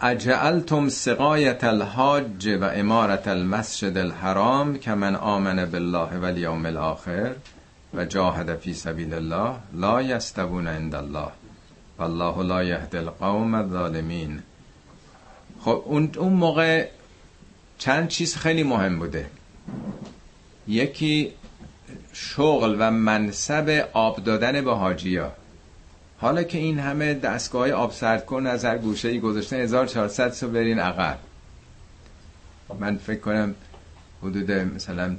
[0.00, 7.34] اجعلتم سقایت الحاج و امارت المسجد الحرام که من آمن بالله و الیوم الاخر
[7.94, 11.28] و جاهد فی سبیل الله لا یستبون عند الله
[11.98, 14.42] والله لا یهد القوم الظالمین.
[15.60, 16.88] خب اون, موقع
[17.78, 19.26] چند چیز خیلی مهم بوده.
[20.68, 21.32] یکی
[22.12, 25.32] شغل و منصب آب دادن به حاجیا
[26.20, 30.48] حالا که این همه دستگاه آب سرد کن از هر گوشه ای گذاشته 1400 سو
[30.48, 31.18] برین عقب.
[32.78, 33.54] من فکر کنم
[34.22, 35.16] حدود مثلا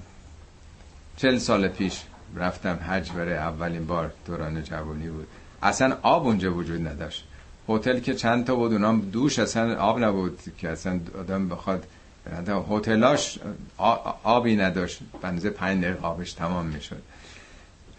[1.18, 2.02] 40 سال پیش
[2.36, 5.28] رفتم حج برای اولین بار دوران جوانی بود.
[5.64, 7.28] اصلا آب اونجا وجود نداشت.
[7.70, 11.88] هتل که چند تا بود اونام دوش اصلا آب نبود که اصلا آدم بخواد
[12.70, 13.39] هتلاش
[14.24, 15.00] آبی نداشت.
[15.22, 17.02] بنزه پنج دقیقه آبش تمام می‌شد.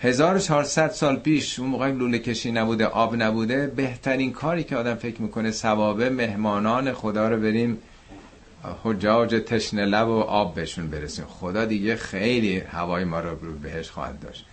[0.02, 5.22] 1400 سال پیش اون موقع لوله کشی نبوده آب نبوده بهترین کاری که آدم فکر
[5.22, 7.78] می‌کنه ثوابه مهمانان خدا رو بریم
[8.84, 11.24] حجاج تشنه لب و آب بهشون برسیم.
[11.24, 14.46] خدا دیگه خیلی هوای ما رو بهش خواهد داشت.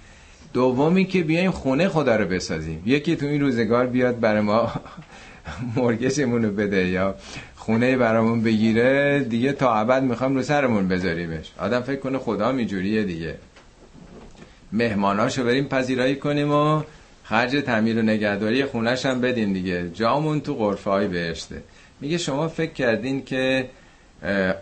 [0.53, 2.83] دومی که بیایم خونه خدا رو بسازیم.
[2.85, 4.71] یکی تو این روزگار بیاد برای ما
[5.75, 7.15] مرگشمون رو بده یا
[7.55, 11.51] خونه برامون بگیره دیگه تا ابد می‌خوام رو سرمون بذاریمش.
[11.59, 13.35] آدم فکر کنه خدا میجوریه دیگه.
[14.71, 16.81] مهماناشو بریم پذیرایی کنیم و
[17.23, 19.89] خرج تعمیر و نگهداری خونش هم بدیم دیگه.
[19.89, 21.63] جامون تو غرفه های بهشته.
[22.01, 23.69] میگه شما فکر کردین که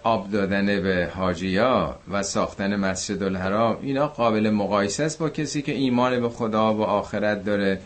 [0.04, 5.72] آب دادن به حاجیا و ساختن مسجد الحرام اینا قابل مقایسه است با کسی که
[5.72, 7.80] ایمان به خدا و آخرت داره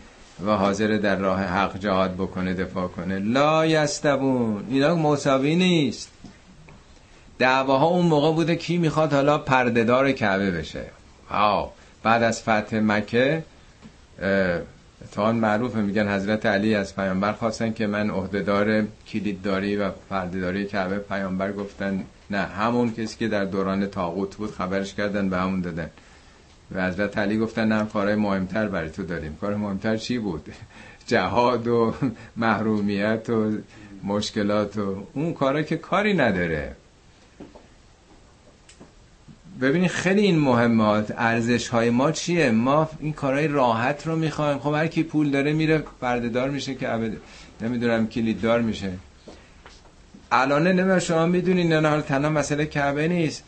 [0.46, 6.10] و حاضر در راه حق جهاد بکنه دفاع کنه؟ لا یستبون اینا مساوی نیست.
[7.38, 10.84] دعواها اون موقع بوده کی می‌خواد حالا پردهدار کعبه بشه؟
[11.30, 11.79] آه.
[12.02, 13.42] بعد از فتح مکه
[15.04, 20.98] اتحان معروف میگن حضرت علی از پیامبر خواستن که من عهدهدار کلیدداری و پردهداری کعبه
[20.98, 22.04] پیامبر گفتن.
[22.30, 25.90] نه همون کسی که در دوران تاغوت بود خبرش کردن به همون دادن.
[26.74, 29.36] و حضرت علی گفتن نه کارهای مهمتر برای تو داریم.
[29.40, 30.48] کار مهمتر چی بود؟
[31.06, 31.94] جهاد و
[32.36, 33.52] محرومیت و
[34.04, 36.76] مشکلات و اون کارا که کاری نداره.
[39.60, 44.58] ببینید خیلی این مهمات ارزش های ما چیه؟ ما این کارهای راحت رو می‌خوایم.
[44.58, 47.16] خب هر کی پول داره میره پردهدار میشه که عبد...
[47.60, 48.92] نمی‌دونم کلیددار میشه.
[50.32, 53.44] الان نمی‌دونم شما می‌دونین نه حال تنها مسئله کعبه نیست.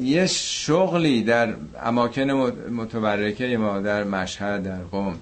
[0.00, 2.30] یه شغلی در اماکن
[2.70, 5.16] متبرکه ما در مشهد در قوم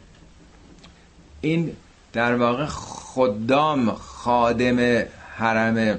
[1.41, 1.73] این
[2.13, 5.03] در واقع خدام خادم
[5.37, 5.99] حرم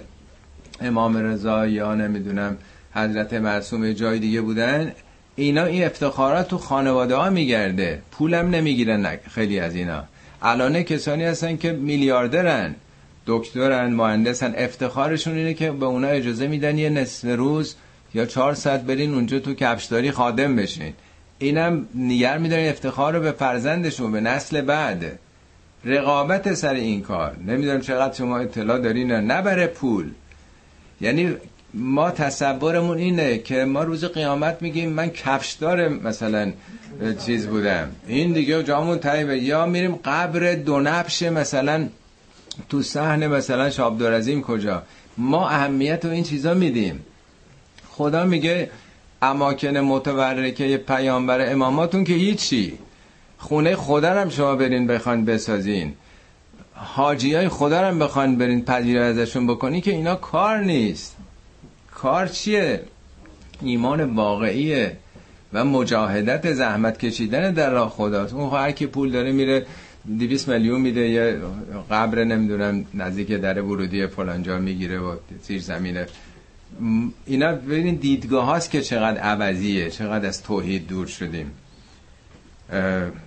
[0.81, 2.57] امام رضا یا نمی‌دونم
[2.95, 4.91] حضرت معصوم جای دیگه بودن
[5.35, 8.01] اینا این افتخارات تو خانواده ها میگرده.
[8.11, 10.03] پولم نمی‌گیرن خیلی از اینا.
[10.41, 12.75] الان کسانی هستن که میلیاردرن.
[13.25, 14.53] دکترن مهندسن.
[14.57, 17.75] افتخارشون اینه که به اونا اجازه میدن یه نصف روز
[18.13, 20.93] یا چهار ساعت برین اونجا تو کفشداری خادم بشین.
[21.39, 25.19] اینم نیگر میدارین افتخار رو به فرزندشون به نسل بعد.
[25.85, 27.35] رقابت سر این کار.
[27.47, 30.09] نمی‌دونم چقدر شما اطلاع دارین نه برای پول.
[31.01, 31.35] یعنی
[31.75, 36.53] ما تصورمون اینه که ما روز قیامت میگیم من کفشدار مثلا
[37.25, 37.87] چیز بودم.
[38.07, 41.87] این دیگه جامون تایبه یا میریم قبر دو نبش مثلا
[42.69, 44.83] تو صحن مثلا شابدارزیم کجا.
[45.17, 47.03] ما اهمیت رو این چیزا میدیم.
[47.89, 48.69] خدا میگه
[49.21, 52.77] اماکن متورکه پیامبر اماماتون که هیچی.
[53.37, 55.93] خونه خدا هم شما برین بخوان بسازین.
[56.73, 61.15] حاجی های خدا هم بخوان برین پذیره ازشون بکنی که اینا کار نیست.
[61.95, 62.81] کار چیه؟
[63.61, 64.97] ایمان واقعیه
[65.53, 68.33] و مجاهدت زحمت کشیدن در راه خداست.
[68.33, 69.65] اون هر کی پول داره میره
[70.19, 71.37] 200 میلیون میده یه
[71.91, 76.07] قبر نمی‌دونم نزدیک در ورودی فلانجا می‌گیره و زیر زمینه.
[77.25, 81.51] اینا ببینید دیدگاه هاست که چقدر عوضیه چقدر از توحید دور شدیم.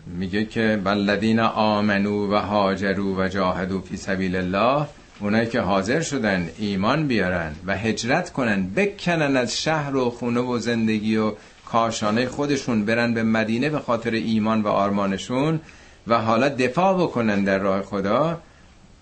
[0.06, 4.86] میگه که بلدین آمنو و هاجرو و جاهدو فی سبیل الله
[5.20, 10.58] اونایی که حاضر شدن ایمان بیارن و هجرت کنن بکنن از شهر و خونه و
[10.58, 11.32] زندگی و
[11.66, 15.60] کاشانه خودشون برن به مدینه به خاطر ایمان و آرمانشون
[16.06, 18.40] و حالا دفاع بکنن در راه خدا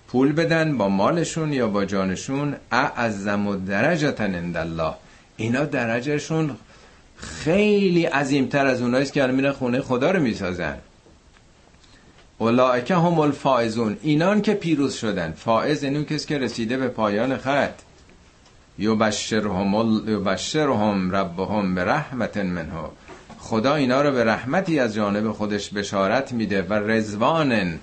[0.09, 4.95] پول بدن با مالشون یا با جانشون اعظم و درجتن عند الله
[5.37, 6.57] اینا درجهشون
[7.17, 10.77] خیلی عظیمتر از اوناییست که میرن خونه خدا رو می‌سازن.
[12.39, 13.97] اولائک هم الفائزون.
[14.03, 15.33] اینان که پیروز شدن.
[15.33, 17.75] فائز اینون کسی که رسیده به پایان خط.
[18.79, 19.75] یبشرهم
[20.09, 22.73] یبشرهم ربهم به رحمت منه
[23.39, 27.79] خدا اینا رو به رحمتی از جانب خودش بشارت میده و رزوان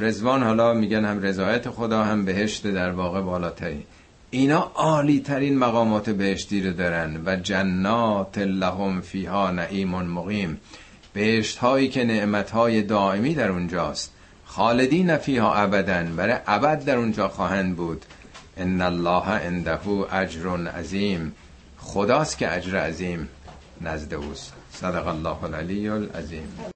[0.00, 3.84] رزوان حالا میگن هم رضایت خدا هم بهشت در واقع بالاتری.
[4.30, 10.60] اینا عالی ترین مقامات بهشتی رو دارن و جنات لهم فیها نعیم مقیم.
[11.18, 14.12] بهشت هایی که نعمت های دائمی در اونجاست.
[14.44, 18.04] خالدین فیها ابدا برای ابد در اونجا خواهند بود.
[18.56, 19.78] ان الله عنده
[20.12, 21.32] اجر عظیم.
[21.78, 23.28] خداست که اجر عظیم.
[23.80, 24.52] نزد اوست.
[24.72, 26.58] صدق الله العلی العظیم.